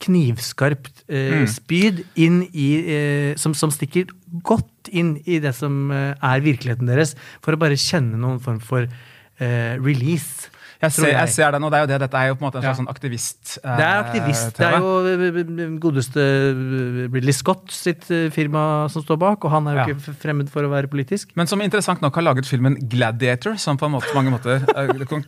knivskarpt 0.00 1.04
eh, 1.12 1.44
spyd 1.50 2.02
inn 2.18 2.42
i, 2.50 2.68
eh, 2.80 3.32
som, 3.38 3.54
som 3.54 3.72
stikker 3.74 4.10
godt 4.46 4.90
inn 4.96 5.16
i 5.28 5.38
det 5.42 5.52
som 5.56 5.92
eh, 5.94 6.14
er 6.16 6.44
virkeligheten 6.44 6.90
deres, 6.90 7.14
for 7.44 7.54
å 7.54 7.60
bare 7.60 7.78
kjenne 7.78 8.18
noen 8.18 8.40
form 8.42 8.58
for 8.64 8.86
eh, 8.88 9.74
release. 9.78 10.50
Jeg 10.80 10.92
ser, 10.96 11.08
jeg. 11.12 11.28
ser 11.28 11.50
det 11.52 11.60
nå. 11.60 11.68
det 11.70 11.76
er 11.76 11.82
jo 11.84 11.88
det. 11.90 11.98
Dette 12.06 12.16
er 12.20 12.28
jo 12.30 12.34
på 12.38 12.44
en 12.44 12.46
måte 12.48 12.56
en 12.60 12.64
Ja. 12.64 12.70
slags 12.72 12.80
sånn 12.80 12.88
aktivist. 12.88 13.58
eh, 13.64 13.76
Det 13.76 13.84
er 13.84 13.98
aktivist. 14.04 14.56
Det 14.56 14.66
er 14.66 14.78
jo 14.80 14.92
eh, 15.04 15.78
godeste 15.82 16.20
eh, 16.24 17.08
Ridley 17.12 17.32
Scott 17.36 17.70
sitt 17.74 18.06
eh, 18.10 18.30
firma 18.32 18.88
som 18.88 19.02
står 19.04 19.18
bak, 19.20 19.44
og 19.44 19.50
han 19.52 19.66
er 19.68 19.74
jo 19.74 19.80
Ja. 19.80 19.86
ikke 19.94 20.14
fremmed 20.22 20.48
for 20.48 20.62
å 20.64 20.70
være 20.72 20.88
politisk. 20.88 21.32
Men 21.36 21.46
som 21.46 21.60
interessant 21.60 22.00
nok 22.00 22.14
har 22.14 22.22
laget 22.22 22.46
filmen 22.48 22.76
Gladiator, 22.88 23.56
som 23.60 23.76
på 23.76 23.86
en 23.86 23.92
måte, 23.98 24.14
mange 24.16 24.30
måter 24.32 24.64
eh, 24.74 25.04
kan 25.10 25.24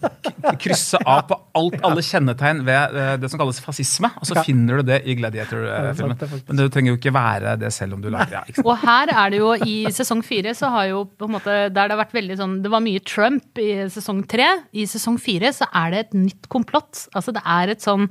krysse 0.59 0.99
av 1.05 1.27
på 1.29 1.37
alt, 1.59 1.79
alle 1.85 2.01
kjennetegn 2.05 2.65
ved 2.65 2.97
eh, 2.97 3.17
det 3.21 3.31
som 3.33 3.39
kalles 3.43 3.61
fascisme, 3.61 4.09
og 4.19 4.27
så 4.29 4.43
finner 4.45 4.81
du 4.81 4.89
det 4.93 5.03
i 5.05 5.13
Ja, 5.13 5.19
Gladiator-filmen. 5.21 6.17
Men 6.49 6.57
det 6.57 6.71
trenger 6.73 6.95
jo 6.95 6.99
ikke 6.99 7.13
være 7.15 7.57
det 7.61 7.73
selv 7.75 7.95
om 7.99 8.01
du 8.03 8.09
lager 8.11 8.47
det. 8.47 8.57
Ja. 8.57 8.65
Og 8.65 8.79
her 8.83 9.11
er 9.13 9.31
det 9.35 9.39
jo 9.43 9.53
i 9.67 9.77
sesong 9.93 10.23
fire 10.25 10.55
så 10.57 10.71
har 10.73 10.87
jo 10.91 11.05
på 11.19 11.27
en 11.29 11.35
måte 11.37 11.53
Der 11.73 11.89
det 11.89 11.95
har 11.95 12.01
vært 12.01 12.15
veldig 12.17 12.37
sånn 12.39 12.55
Det 12.63 12.71
var 12.73 12.81
mye 12.85 13.01
Trump 13.05 13.59
i 13.61 13.69
sesong 13.93 14.23
tre. 14.31 14.47
I 14.73 14.85
sesong 14.89 15.19
fire 15.21 15.42
så 15.51 15.67
er 15.83 15.91
det 15.91 16.05
et 16.07 16.15
nytt 16.15 16.49
komplott. 16.53 17.09
Altså 17.17 17.35
det 17.35 17.43
er 17.43 17.75
et 17.75 17.83
sånn 17.83 18.07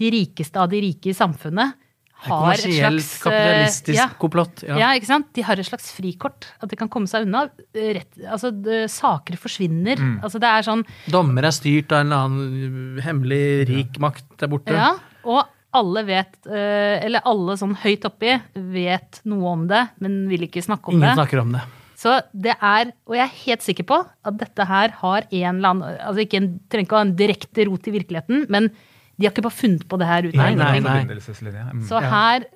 De 0.00 0.08
rikeste 0.08 0.56
av 0.56 0.70
de 0.72 0.80
rike 0.80 1.10
i 1.12 1.16
samfunnet 1.16 1.76
har 2.20 2.52
et 2.52 2.64
slags 2.66 3.06
eh, 3.16 3.22
kapitalistisk 3.24 3.96
ja, 3.96 4.08
komplott. 4.20 4.64
ja. 4.66 4.76
Ja. 4.80 4.88
ikke 4.98 5.08
sant? 5.08 5.30
De 5.36 5.44
har 5.46 5.60
et 5.60 5.66
slags 5.66 5.90
frikort. 5.96 6.50
At 6.60 6.72
de 6.72 6.78
kan 6.78 6.90
komme 6.92 7.08
seg 7.10 7.24
unna. 7.26 7.46
Rett, 7.72 8.10
altså, 8.26 8.52
saker 8.92 9.38
forsvinner. 9.40 10.00
Mm. 10.00 10.18
Altså, 10.24 10.42
det 10.42 10.50
er 10.50 10.66
sånn 10.66 10.84
Dommer 11.10 11.48
er 11.48 11.56
styrt 11.56 11.94
av 11.94 12.04
en 12.04 12.10
eller 12.10 12.28
annen 12.28 13.00
hemmelig 13.04 13.42
rik 13.70 14.00
makt 14.02 14.28
der 14.42 14.52
borte. 14.52 14.76
Ja, 14.76 14.92
og 15.24 15.44
alle 15.76 16.02
vet, 16.02 16.34
eh, 16.50 16.98
eller 17.06 17.24
alle 17.30 17.56
sånn 17.58 17.76
høyt 17.78 18.04
oppi, 18.08 18.34
vet 18.74 19.20
noe 19.30 19.52
om 19.54 19.68
det, 19.70 19.84
men 20.02 20.24
vil 20.30 20.48
ikke 20.48 20.64
snakke 20.66 20.90
om 20.90 20.98
Ingen 20.98 21.12
det. 21.12 21.18
snakker 21.20 21.44
om 21.44 21.54
det. 21.54 21.62
Så 22.00 22.14
det 22.32 22.54
er, 22.56 22.92
og 23.04 23.16
jeg 23.18 23.24
er 23.26 23.34
helt 23.42 23.64
sikker 23.66 23.86
på 23.90 23.98
at 24.00 24.38
dette 24.40 24.64
her 24.64 24.94
har 25.02 25.26
en 25.28 25.58
eller 25.58 25.74
annen 25.74 25.98
altså 25.98 26.22
ikke 26.24 26.38
en, 26.40 26.48
trenger 26.72 26.88
ikke 26.88 26.96
å 26.96 27.00
ha 27.02 27.08
en 27.08 27.18
direkte 27.18 27.66
rot 27.68 27.90
i 27.90 27.92
virkeligheten, 27.98 28.46
men 28.52 28.70
de 29.20 29.26
har 29.26 29.34
ikke 29.34 29.44
bare 29.44 29.52
funnet 29.58 29.82
på 29.84 29.98
det 30.00 30.06
her 30.08 30.28
uten 30.30 30.40
Nei, 30.40 30.54
nei, 30.56 30.78
nei. 30.80 31.02
Mm. 31.04 31.82
Så 31.84 32.00
her, 32.00 32.46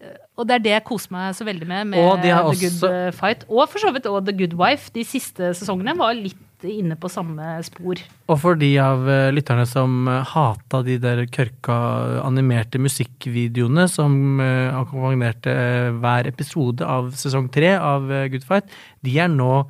og 0.41 0.49
det 0.49 0.55
er 0.57 0.63
det 0.65 0.73
jeg 0.73 0.85
koser 0.89 1.13
meg 1.13 1.35
så 1.37 1.45
veldig 1.45 1.69
med 1.69 1.91
med 1.93 2.01
Og 2.01 2.23
The 2.23 2.31
Good 2.33 2.65
også- 2.73 2.93
Fight. 3.19 3.45
Og 3.51 3.69
for 3.69 3.85
så 3.85 3.93
vidt 3.93 4.09
også 4.09 4.25
The 4.31 4.37
Good 4.39 4.57
Wife. 4.57 4.89
De 4.95 5.05
siste 5.05 5.53
sesongene 5.61 5.93
var 5.99 6.17
litt 6.17 6.41
inne 6.71 6.97
på 7.01 7.11
samme 7.13 7.57
spor. 7.67 8.01
Og 8.29 8.41
for 8.41 8.59
de 8.61 8.71
av 8.81 9.05
eh, 9.11 9.31
lytterne 9.35 9.67
som 9.69 10.09
uh, 10.09 10.23
hata 10.25 10.83
de 10.87 10.99
der 11.03 11.25
kørka 11.33 11.77
animerte 12.25 12.81
musikkvideoene 12.81 13.87
som 13.91 14.41
uh, 14.41 14.75
akkompagnerte 14.81 15.53
eh, 15.53 15.89
hver 16.01 16.29
episode 16.31 16.85
av 16.85 17.13
sesong 17.19 17.51
tre 17.53 17.75
av 17.77 18.09
Good 18.33 18.47
Fight, 18.49 18.71
de 19.05 19.19
er 19.21 19.29
nå 19.33 19.65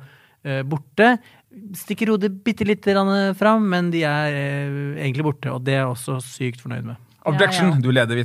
eh, 0.45 0.61
borte. 0.67 1.15
Stikker 1.75 2.11
hodet 2.11 2.33
bitte 2.43 2.67
litt 2.67 2.85
fram, 3.39 3.67
men 3.71 3.91
de 3.93 4.03
er 4.03 4.35
eh, 4.35 4.79
egentlig 5.05 5.23
borte, 5.29 5.51
og 5.53 5.63
det 5.63 5.77
er 5.77 5.83
jeg 5.83 5.93
også 5.93 6.19
sykt 6.23 6.63
fornøyd 6.63 6.91
med. 6.91 7.01
Objection, 7.25 7.71
Ja, 7.71 7.77
ja. 7.77 7.81
du 7.81 7.91
leder 7.91 8.19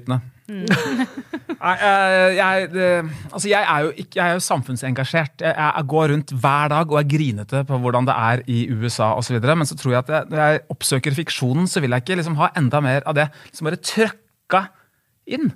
jeg, 0.51 2.37
jeg, 2.37 3.05
altså 3.33 3.49
jeg, 3.51 3.63
er 3.63 3.85
jo 3.87 3.93
ikke, 3.95 4.17
jeg 4.19 4.35
er 4.35 4.43
samfunnsengasjert. 4.45 5.45
Jeg, 5.45 5.55
jeg 5.59 5.87
går 5.93 6.13
rundt 6.15 6.35
hver 6.43 6.71
dag 6.73 6.93
og 6.93 6.99
er 7.01 7.09
grinete 7.11 7.63
på 7.69 7.79
hvordan 7.83 8.09
det 8.09 8.17
er 8.17 8.43
i 8.51 8.61
USA 8.73 9.13
osv. 9.19 9.39
Men 9.45 9.69
så 9.69 9.77
tror 9.79 9.95
jeg 9.97 10.03
at 10.05 10.13
jeg, 10.17 10.29
når 10.33 10.43
jeg 10.45 10.63
oppsøker 10.75 11.17
fiksjonen, 11.21 11.69
så 11.71 11.83
vil 11.85 11.95
jeg 11.97 12.05
ikke 12.05 12.19
liksom 12.21 12.39
ha 12.41 12.51
enda 12.59 12.83
mer 12.85 13.07
av 13.09 13.19
det 13.19 13.29
som 13.53 13.69
bare 13.69 13.81
trøkka 13.83 14.65
inn. 15.31 15.51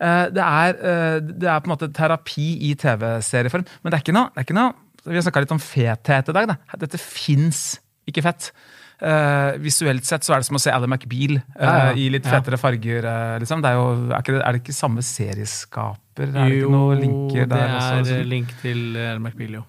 Eh, 0.00 0.26
Det 0.32 0.44
er, 0.46 0.78
eh, 0.80 1.18
det 1.20 1.48
er 1.50 1.60
på 1.60 1.70
en 1.70 1.74
måte 1.76 1.90
terapi 1.96 2.48
i 2.70 2.74
TV-serieform. 2.80 3.66
Men 3.82 3.90
det 3.92 3.98
er 3.98 4.04
ikke 4.06 4.16
noe, 4.16 4.30
det 4.34 4.42
er 4.44 4.48
ikke 4.48 4.60
noe 4.60 4.72
Vi 5.06 5.16
har 5.16 5.22
snakka 5.24 5.40
litt 5.40 5.52
om 5.54 5.62
fethet 5.64 6.28
i 6.28 6.32
dag. 6.36 6.46
Da. 6.50 6.76
Dette 6.82 6.98
fins 7.00 7.78
ikke 8.08 8.20
fett. 8.26 8.50
Eh, 9.00 9.56
visuelt 9.64 10.04
sett 10.04 10.26
så 10.26 10.34
er 10.34 10.42
det 10.42 10.48
som 10.50 10.58
å 10.58 10.60
se 10.60 10.72
Ally 10.74 10.88
McBeal 10.90 11.38
uh, 11.38 11.44
Ja, 11.56 11.72
ja. 11.88 11.92
i 11.96 12.10
litt 12.12 12.26
Ja. 12.28 12.40
farger. 12.60 13.06
Uh, 13.08 13.38
liksom. 13.40 13.62
det 13.64 13.70
er, 13.70 13.78
jo, 13.78 13.86
er, 14.10 14.20
ikke, 14.20 14.34
er 14.44 14.52
det 14.52 14.60
ikke 14.60 14.76
samme 14.76 15.04
serieskaper? 15.06 16.28
Er 16.28 16.48
det 16.52 17.08
ikke 17.08 17.46
det 17.48 17.60
også? 17.64 17.94
er 17.96 18.18
eh, 18.18 18.26
link 18.28 18.52
til 18.60 18.82
uh, 18.96 19.16
McBeal, 19.18 19.60
jo. 19.60 19.66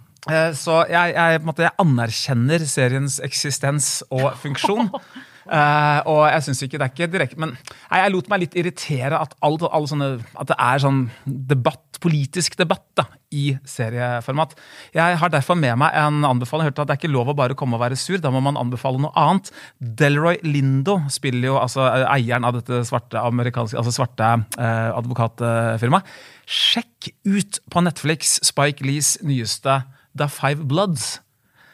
Så 0.53 0.83
jeg, 0.85 1.15
jeg, 1.15 1.39
måte, 1.41 1.63
jeg 1.65 1.73
anerkjenner 1.81 2.61
seriens 2.69 3.15
eksistens 3.25 4.03
og 4.13 4.35
funksjon. 4.43 4.91
Eh, 5.49 5.99
og 6.09 6.21
jeg 6.29 6.43
syns 6.45 6.59
ikke 6.65 6.77
det 6.77 6.85
er 6.85 6.91
ikke 6.93 7.07
direkte 7.09 7.39
Men 7.41 7.55
nei, 7.55 7.97
jeg 7.97 8.11
lot 8.13 8.27
meg 8.29 8.43
litt 8.43 8.57
irritere 8.61 9.17
at, 9.17 9.31
alt, 9.41 9.63
alle 9.65 9.89
sånne, 9.89 10.09
at 10.37 10.51
det 10.51 10.57
er 10.61 10.83
sånn 10.83 10.99
debatt, 11.25 11.97
politisk 12.01 12.57
debatt 12.59 12.85
da, 12.97 13.07
i 13.33 13.55
serieformat. 13.67 14.53
Jeg 14.95 15.17
har 15.21 15.33
derfor 15.33 15.57
med 15.57 15.79
meg 15.81 15.95
en 15.97 16.25
anbefaling. 16.27 16.65
Jeg 16.65 16.73
hørte 16.73 16.85
at 16.85 16.91
det 16.91 16.95
er 16.95 17.01
ikke 17.01 17.13
lov 17.13 17.31
å 17.33 17.37
bare 17.37 17.57
komme 17.57 17.77
og 17.77 17.83
være 17.83 17.97
sur, 17.99 18.19
da 18.21 18.31
må 18.33 18.41
man 18.43 18.59
anbefale 18.59 19.01
noe 19.01 19.13
annet. 19.17 19.51
Delroy 19.79 20.41
Lindo 20.45 20.99
spiller 21.13 21.51
jo 21.51 21.57
altså 21.61 21.87
eieren 22.03 22.45
av 22.47 22.57
dette 22.57 22.83
svarte, 22.89 23.21
altså 23.21 23.93
svarte 23.93 24.33
eh, 24.57 24.91
advokatfirmaet. 24.97 26.13
Sjekk 26.51 27.11
ut 27.25 27.61
på 27.71 27.85
Netflix 27.85 28.37
Spike 28.45 28.85
Lees 28.85 29.15
nyeste 29.25 29.81
The 30.17 30.27
Five 30.29 30.67
Bloods. 30.69 31.19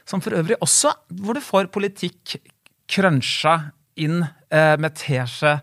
Som 0.07 0.21
for 0.23 0.37
øvrig 0.37 0.55
også, 0.63 0.93
hvor 1.19 1.35
du 1.35 1.43
får 1.43 1.67
politikk 1.73 2.37
cruncha 2.91 3.57
inn 3.99 4.21
eh, 4.23 4.75
med 4.79 4.95
teskje 4.97 5.57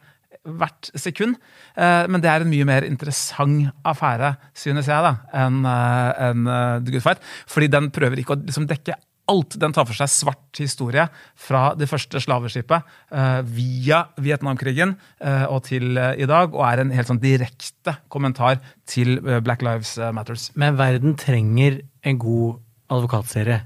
hvert 0.44 0.90
sekund. 1.00 1.38
Eh, 1.72 2.04
men 2.10 2.20
det 2.20 2.30
er 2.30 2.44
en 2.44 2.52
mye 2.52 2.68
mer 2.68 2.84
interessant 2.86 3.72
affære, 3.86 4.34
synes 4.56 4.90
jeg, 4.90 5.06
da, 5.06 5.16
enn 5.44 5.64
en 5.64 6.46
eh, 6.50 6.78
The 6.84 6.94
Good 6.94 7.06
Fight. 7.06 7.26
Fordi 7.50 7.70
den 7.72 7.90
prøver 7.94 8.20
ikke 8.20 8.36
å 8.36 8.42
liksom, 8.42 8.68
dekke 8.70 8.98
alt. 9.32 9.56
Den 9.56 9.72
tar 9.72 9.88
for 9.88 9.96
seg 9.96 10.12
svart 10.12 10.60
historie 10.60 11.06
fra 11.40 11.70
det 11.80 11.88
første 11.88 12.20
slaveskipet 12.20 12.90
via 13.56 14.02
Vietnamkrigen 14.20 14.92
og 15.48 15.62
til 15.64 15.96
i 15.96 16.28
dag, 16.28 16.52
og 16.52 16.60
er 16.68 16.82
en 16.82 16.92
helt 16.92 17.08
sånn 17.08 17.22
direkte 17.22 17.96
kommentar 18.12 18.60
til 18.84 19.16
Black 19.24 19.64
Lives 19.64 19.96
Matters. 20.12 20.50
Men 20.60 20.76
verden 20.76 21.16
trenger 21.16 21.80
en 22.04 22.20
god 22.20 22.60
advokatserie. 22.92 23.62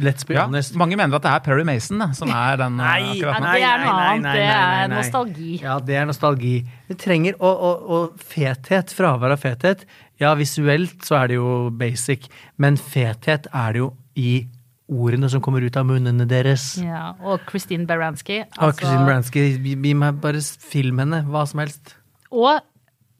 Let's 0.00 0.24
be 0.26 0.34
Ja, 0.34 0.46
honest. 0.46 0.74
mange 0.74 0.96
mener 0.96 1.14
at 1.14 1.22
det 1.22 1.30
er 1.30 1.42
Perry 1.44 1.62
Mason 1.64 1.98
da, 2.00 2.08
som 2.16 2.30
er 2.34 2.56
den 2.58 2.80
eh, 2.80 2.86
Nei, 2.86 3.02
akkurat 3.12 3.42
nå. 3.44 3.46
Ja, 3.46 3.52
det 3.52 3.62
er 3.62 3.82
noe 3.84 3.92
nei, 3.92 4.06
annet. 4.08 4.22
nei, 4.22 4.32
Det 4.34 4.46
er 4.46 4.62
nei, 4.62 4.86
nei. 4.88 4.96
nostalgi. 4.96 5.50
Ja, 5.62 5.76
det 5.78 5.94
er 6.00 6.06
nostalgi. 6.08 6.54
Det 6.88 6.96
trenger 6.98 7.36
og, 7.38 7.60
å, 7.68 7.70
å 7.86 8.00
fethet, 8.32 8.94
fravær 8.96 9.34
av 9.36 9.38
fethet. 9.44 9.84
Ja, 10.22 10.32
visuelt 10.38 11.04
så 11.06 11.20
er 11.20 11.28
det 11.28 11.36
jo 11.38 11.52
basic, 11.70 12.26
men 12.58 12.76
fethet 12.80 13.46
er 13.52 13.72
det 13.76 13.82
jo 13.84 13.92
i 14.18 14.32
ordene 14.92 15.28
som 15.30 15.40
kommer 15.44 15.62
ut 15.64 15.76
av 15.78 15.86
munnene 15.88 16.26
deres. 16.28 16.76
Ja, 16.82 17.12
og 17.22 17.46
Christine 17.48 17.86
Baranski. 17.86 18.40
Og 18.42 18.58
altså- 18.72 18.80
Christine 18.82 19.06
Bransky, 19.06 19.44
gi 19.62 19.76
gi 19.76 19.94
meg 19.94 20.18
bare 20.20 20.40
film 20.42 20.98
henne, 20.98 21.22
hva 21.30 21.46
som 21.48 21.60
helst. 21.60 21.94
Og 22.32 22.58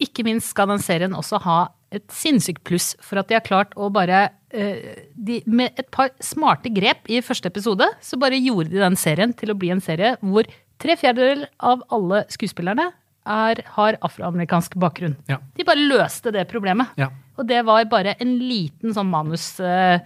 ikke 0.00 0.24
minst 0.26 0.48
skal 0.50 0.66
den 0.66 0.78
serien 0.83 1.14
også 1.14 1.38
ha 1.46 1.68
et 1.92 2.05
sinnssykt 2.12 2.62
pluss 2.66 2.92
for 3.05 3.20
at 3.20 3.28
de 3.28 3.37
har 3.37 3.44
klart 3.46 3.74
å 3.76 3.90
bare 3.92 4.24
eh, 4.55 5.05
de, 5.14 5.40
Med 5.46 5.78
et 5.81 5.88
par 5.94 6.12
smarte 6.24 6.72
grep 6.74 7.09
i 7.12 7.20
første 7.24 7.50
episode, 7.52 7.87
så 8.00 8.18
bare 8.20 8.40
gjorde 8.40 8.72
de 8.72 8.83
den 8.83 8.98
serien 8.98 9.35
til 9.37 9.52
å 9.52 9.59
bli 9.59 9.72
en 9.74 9.83
serie 9.85 10.16
hvor 10.22 10.48
tre 10.83 10.96
fjerdedeler 10.98 11.48
av 11.62 11.85
alle 11.94 12.24
skuespillerne 12.33 12.90
er, 13.22 13.62
har 13.76 13.98
afroamerikansk 14.02 14.74
bakgrunn. 14.83 15.14
Ja. 15.31 15.38
De 15.55 15.66
bare 15.66 15.85
løste 15.85 16.33
det 16.35 16.48
problemet. 16.50 16.90
Ja. 16.98 17.12
Og 17.38 17.46
det 17.48 17.62
var 17.66 17.85
bare 17.90 18.16
en 18.20 18.37
liten 18.40 18.94
sånn 18.94 19.11
manus 19.12 19.55
eh, 19.62 20.00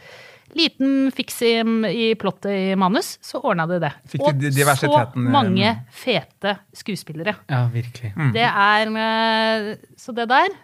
Liten 0.57 1.11
fiks 1.13 1.41
i, 1.43 1.51
i 1.91 2.05
plottet 2.17 2.53
i 2.55 2.77
manus, 2.79 3.17
så 3.21 3.41
ordna 3.43 3.67
de 3.69 3.81
det. 3.83 3.91
Og 4.15 4.39
så 4.79 4.93
eh, 4.95 5.17
mange 5.35 5.73
fete 5.93 6.55
skuespillere. 6.73 7.35
Ja, 7.51 7.65
virkelig. 7.73 8.13
Det 8.33 8.47
er 8.47 9.75
Så 10.01 10.15
det 10.17 10.29
der 10.31 10.55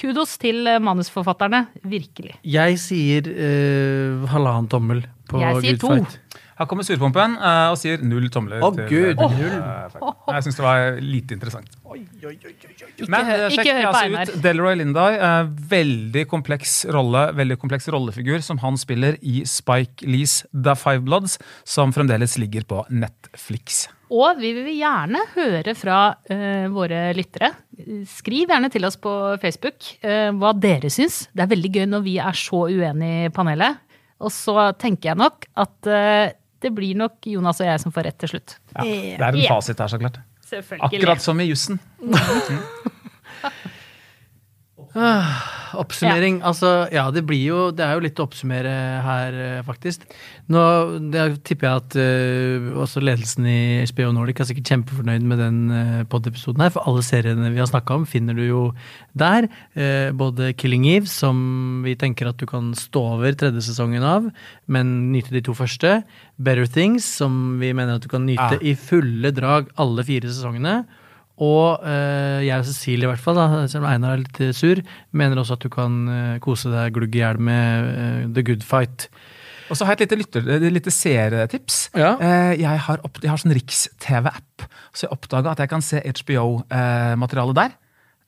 Kudos 0.00 0.38
til 0.42 0.66
eh, 0.66 0.80
manusforfatterne. 0.82 1.66
Virkelig. 1.86 2.38
Jeg 2.42 2.78
sier 2.82 3.28
uh, 3.30 4.24
halvannen 4.32 4.70
tommel 4.72 5.04
på 5.30 5.38
Jeg 5.42 5.60
sier 5.62 5.78
Good 5.78 5.84
to. 5.84 5.94
Fight. 5.94 6.40
Her 6.54 6.68
kommer 6.70 6.86
surpompen 6.86 7.32
uh, 7.40 7.72
og 7.72 7.78
sier 7.80 8.02
null 8.06 8.28
tomler. 8.30 8.62
Å, 8.62 8.68
til, 8.76 8.86
Gud, 8.90 9.18
eh, 9.18 9.38
null. 9.38 9.54
Uh, 9.58 10.34
Jeg 10.36 10.46
syns 10.46 10.58
det 10.60 10.64
var 10.66 11.00
lite 11.02 11.34
interessant. 11.34 11.72
Oi, 11.90 12.04
Men 13.10 13.26
oi, 13.26 13.34
eh, 13.34 13.48
sjekk 13.54 13.70
altså 13.88 14.04
ut 14.14 14.42
Delroy 14.44 14.78
Linday. 14.78 15.18
eh, 15.18 15.50
veldig 15.74 16.24
kompleks 16.30 16.76
rolle, 16.94 17.24
veldig 17.34 17.58
kompleks 17.58 17.90
rollefigur 17.90 18.42
som 18.46 18.62
han 18.62 18.78
spiller 18.78 19.18
i 19.22 19.42
Spike 19.50 20.06
Lees 20.06 20.44
The 20.54 20.76
Five 20.78 21.02
Bloods, 21.06 21.38
som 21.66 21.94
fremdeles 21.94 22.38
ligger 22.38 22.66
på 22.70 22.84
Netflix. 22.90 23.88
Og 24.12 24.40
vi 24.40 24.50
vil 24.56 24.70
gjerne 24.76 25.22
høre 25.32 25.74
fra 25.78 25.98
uh, 26.12 26.66
våre 26.74 27.06
lyttere. 27.16 27.52
Skriv 28.08 28.52
gjerne 28.52 28.70
til 28.72 28.84
oss 28.84 28.98
på 29.00 29.12
Facebook 29.42 29.88
uh, 30.04 30.30
hva 30.36 30.52
dere 30.56 30.90
syns. 30.92 31.24
Det 31.32 31.46
er 31.46 31.52
veldig 31.54 31.72
gøy 31.72 31.86
når 31.94 32.04
vi 32.04 32.18
er 32.22 32.38
så 32.38 32.66
uenige 32.68 33.30
i 33.30 33.34
panelet. 33.34 33.80
Og 34.24 34.32
så 34.32 34.70
tenker 34.80 35.12
jeg 35.12 35.20
nok 35.20 35.48
at 35.64 35.90
uh, 35.90 36.26
det 36.64 36.72
blir 36.72 36.96
nok 36.96 37.26
Jonas 37.28 37.60
og 37.60 37.68
jeg 37.68 37.80
som 37.82 37.92
får 37.94 38.08
rett 38.08 38.20
til 38.22 38.34
slutt. 38.34 38.58
Ja, 38.76 38.84
det 38.84 39.20
er 39.20 39.40
en 39.40 39.48
fasit 39.48 39.80
her, 39.80 39.92
så 39.92 40.00
klart. 40.00 40.20
Selvfølgelig. 40.44 40.90
Akkurat 41.00 41.24
som 41.24 41.40
i 41.40 41.48
jussen. 41.48 41.80
Oppsummering. 44.94 46.38
Altså, 46.46 46.86
ja, 46.94 47.08
det 47.10 47.24
blir 47.26 47.42
jo 47.42 47.58
Det 47.74 47.84
er 47.84 47.96
jo 47.96 48.04
litt 48.04 48.20
å 48.20 48.26
oppsummere 48.28 48.74
her, 49.04 49.34
eh, 49.34 49.62
faktisk. 49.66 50.04
Nå 50.52 50.62
det 51.12 51.24
tipper 51.48 51.66
jeg 51.66 51.82
at 51.82 51.96
uh, 51.98 52.66
også 52.84 53.02
ledelsen 53.02 53.46
i 53.48 53.60
HBO 53.88 54.10
Nordic 54.14 54.42
er 54.42 54.48
sikkert 54.50 54.70
kjempefornøyd 54.70 55.24
med 55.26 55.40
den 55.40 55.58
uh, 55.72 56.02
pod-episoden 56.10 56.62
her, 56.64 56.72
for 56.74 56.86
alle 56.88 57.04
seriene 57.06 57.52
vi 57.54 57.62
har 57.62 57.70
snakka 57.70 57.96
om, 57.96 58.06
finner 58.08 58.36
du 58.36 58.44
jo 58.44 58.62
der. 59.18 59.48
Uh, 59.76 60.12
både 60.16 60.52
Killing 60.60 60.86
Eve, 60.92 61.10
som 61.10 61.82
vi 61.86 61.96
tenker 61.98 62.30
at 62.30 62.40
du 62.40 62.46
kan 62.50 62.72
stå 62.78 63.06
over 63.16 63.38
tredje 63.38 63.64
sesongen 63.70 64.04
av, 64.06 64.28
men 64.70 64.94
nyte 65.14 65.34
de 65.34 65.42
to 65.44 65.56
første. 65.56 66.02
Better 66.36 66.68
Things, 66.70 67.08
som 67.22 67.56
vi 67.62 67.72
mener 67.76 67.98
at 67.98 68.04
du 68.04 68.12
kan 68.12 68.26
nyte 68.28 68.58
Ja. 68.58 68.60
i 68.60 68.76
fulle 68.76 69.32
drag 69.34 69.72
alle 69.80 70.04
fire 70.04 70.28
sesongene. 70.28 70.82
Og 71.42 71.82
eh, 71.82 72.44
jeg 72.46 72.62
og 72.62 72.66
Cecilie, 72.68 73.08
i 73.08 73.10
hvert 73.10 73.22
fall, 73.22 73.38
da, 73.38 73.64
selv 73.70 73.82
om 73.82 73.90
Einar 73.90 74.14
er 74.14 74.22
litt 74.22 74.40
eh, 74.44 74.52
sur, 74.54 74.78
mener 75.10 75.40
også 75.40 75.56
at 75.56 75.64
du 75.66 75.70
kan 75.72 75.96
eh, 76.06 76.34
kose 76.44 76.70
deg 76.70 76.94
glugg 76.94 77.16
i 77.16 77.24
hjel 77.24 77.40
med 77.42 78.34
The 78.36 78.44
Good 78.46 78.62
Fight. 78.66 79.08
Og 79.72 79.78
så 79.78 79.88
har 79.88 79.96
jeg 79.96 80.06
et 80.06 80.18
lite, 80.20 80.42
lytter, 80.44 80.66
lite 80.70 80.92
seertips. 80.92 81.78
Ja. 81.96 82.12
Jeg, 82.52 82.82
har 82.84 83.00
opp, 83.06 83.16
jeg 83.22 83.32
har 83.32 83.40
sånn 83.40 83.54
Riks-TV-app, 83.56 84.66
så 84.92 85.06
jeg 85.06 85.14
oppdaga 85.16 85.54
at 85.54 85.62
jeg 85.64 85.72
kan 85.72 85.82
se 85.82 86.02
HBO-materialet 86.04 87.58
der. 87.58 87.72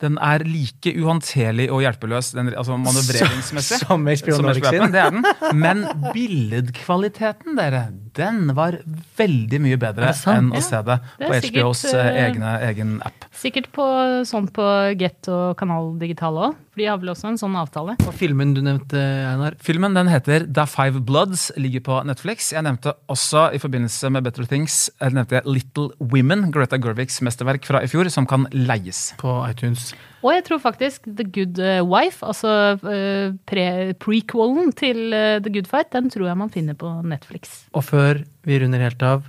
Den 0.02 0.18
er 0.20 0.42
like 0.44 0.92
uhåndterlig 0.92 1.70
og 1.72 1.80
hjelpeløs 1.80 2.34
den, 2.36 2.50
altså 2.52 2.76
manøvreringsmessig. 2.80 3.78
Som 3.84 4.04
som, 4.04 4.18
som. 4.18 4.48
HBO-appen, 4.50 4.92
det 4.92 5.00
er 5.00 5.14
den. 5.14 5.28
Men 5.56 5.86
billedkvaliteten, 6.12 7.56
dere, 7.56 7.86
den 8.16 8.52
var 8.56 8.78
veldig 9.18 9.60
mye 9.64 9.78
bedre 9.80 10.10
enn 10.32 10.50
å 10.52 10.58
Ja. 10.58 10.60
se 10.64 10.80
det 10.82 10.96
Det 11.18 11.28
på 11.28 11.34
sikkert, 11.40 11.62
HBOs 11.62 11.84
eh, 11.92 12.06
eh, 12.06 12.30
egne, 12.30 12.52
egen 12.70 12.94
app. 13.04 13.26
Sikkert 13.36 13.68
på, 13.72 13.84
sånn 14.28 14.48
på 14.52 14.66
Get 14.98 15.28
og 15.32 15.56
Kanal 15.60 15.98
Digital 16.00 16.34
òg. 16.48 16.54
For 16.72 16.82
de 16.82 16.86
har 16.90 16.98
vel 17.00 17.08
også 17.14 17.28
en 17.30 17.38
sånn 17.40 17.54
avtale. 17.56 17.96
Og 18.06 18.12
filmen 18.14 18.52
du 18.56 18.60
nevnte, 18.64 18.96
Einar. 19.00 19.54
Filmen 19.64 19.94
den 19.96 20.08
heter 20.08 20.44
The 20.52 20.66
Five 20.66 21.00
Bloods, 21.08 21.50
ligger 21.56 21.80
på 21.80 22.00
Netflix. 22.04 22.50
Jeg 22.52 22.64
nevnte 22.66 22.92
også 23.08 23.46
i 23.54 23.58
forbindelse 23.62 24.10
med 24.12 24.24
Better 24.24 24.44
Things 24.44 24.90
jeg 25.00 25.12
nevnte 25.12 25.42
Little 25.46 25.90
Women, 26.00 26.50
Greta 26.52 26.76
Gervigs 26.78 27.20
mesterverk 27.24 27.64
fra 27.64 27.80
i 27.82 27.86
fjor, 27.86 28.08
som 28.12 28.26
kan 28.26 28.46
leies. 28.52 29.14
På 29.20 29.38
iTunes. 29.48 29.94
Og 30.26 30.32
jeg 30.34 30.42
tror 30.48 30.58
faktisk 30.58 31.06
The 31.06 31.24
Good 31.30 31.60
eh, 31.62 31.80
Wife, 31.86 32.26
altså 32.26 32.50
eh, 32.82 33.30
pre 33.46 33.94
prequelen 34.02 34.72
til 34.74 35.14
eh, 35.14 35.38
The 35.42 35.52
Good 35.54 35.70
Fight, 35.70 35.92
den 35.94 36.10
tror 36.10 36.26
jeg 36.26 36.40
man 36.40 36.50
finner 36.50 36.74
på 36.74 36.90
Netflix. 37.06 37.60
Og 37.72 37.84
før 37.86 38.24
vi 38.42 38.58
runder 38.58 38.82
helt 38.82 39.06
av, 39.06 39.28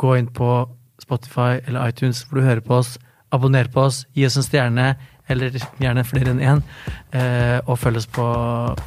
gå 0.00 0.14
inn 0.16 0.30
på 0.32 0.50
Spotify 1.02 1.60
eller 1.66 1.92
iTunes 1.92 2.24
hvor 2.24 2.40
du 2.40 2.46
hører 2.46 2.64
på 2.64 2.80
oss. 2.80 2.96
Abonner 3.36 3.68
på 3.68 3.84
oss, 3.84 4.06
gi 4.16 4.24
oss 4.26 4.40
en 4.40 4.48
stjerne, 4.48 4.94
eller 5.30 5.60
gjerne 5.78 6.08
flere 6.08 6.32
enn 6.32 6.40
én. 6.42 6.64
Og 7.68 7.76
følg 7.78 8.00
oss 8.00 8.08
på 8.10 8.24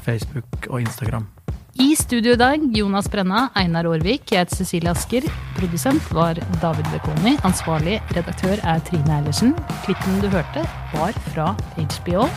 Facebook 0.03 0.67
og 0.67 0.81
Instagram. 0.81 1.29
I 1.73 1.95
studio 1.95 2.33
i 2.33 2.35
dag 2.35 2.77
Jonas 2.77 3.07
Brenna, 3.09 3.47
Einar 3.57 3.87
Aarvik, 3.89 4.29
jeg 4.29 4.43
heter 4.43 4.59
Cecilie 4.59 4.91
Asker. 4.91 5.25
Produsent 5.57 6.11
var 6.13 6.37
David 6.61 6.85
Bekoni. 6.93 7.33
Ansvarlig 7.47 7.95
redaktør 8.13 8.61
er 8.61 8.83
Trine 8.85 9.15
Eilertsen. 9.15 9.55
Klippen 9.81 10.19
du 10.21 10.27
hørte, 10.29 10.67
var 10.93 11.17
fra 11.31 11.47
HBO. 11.81 12.27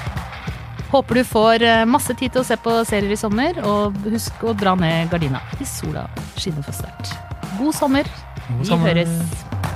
Håper 0.88 1.20
du 1.20 1.24
får 1.28 1.66
eh, 1.68 1.84
masse 1.84 2.16
tid 2.16 2.32
til 2.32 2.40
å 2.40 2.48
se 2.48 2.56
på 2.64 2.78
serier 2.88 3.12
i 3.12 3.20
sommer, 3.20 3.60
og 3.68 3.98
husk 4.08 4.40
å 4.40 4.56
dra 4.56 4.72
ned 4.78 5.12
gardina 5.12 5.42
hvis 5.58 5.82
sola 5.82 6.06
skinner 6.38 6.64
for 6.64 6.80
sterkt. 6.80 7.12
God 7.58 7.76
sommer. 7.76 8.08
Vi 8.48 8.70
sommer. 8.70 8.94
høres. 8.94 9.75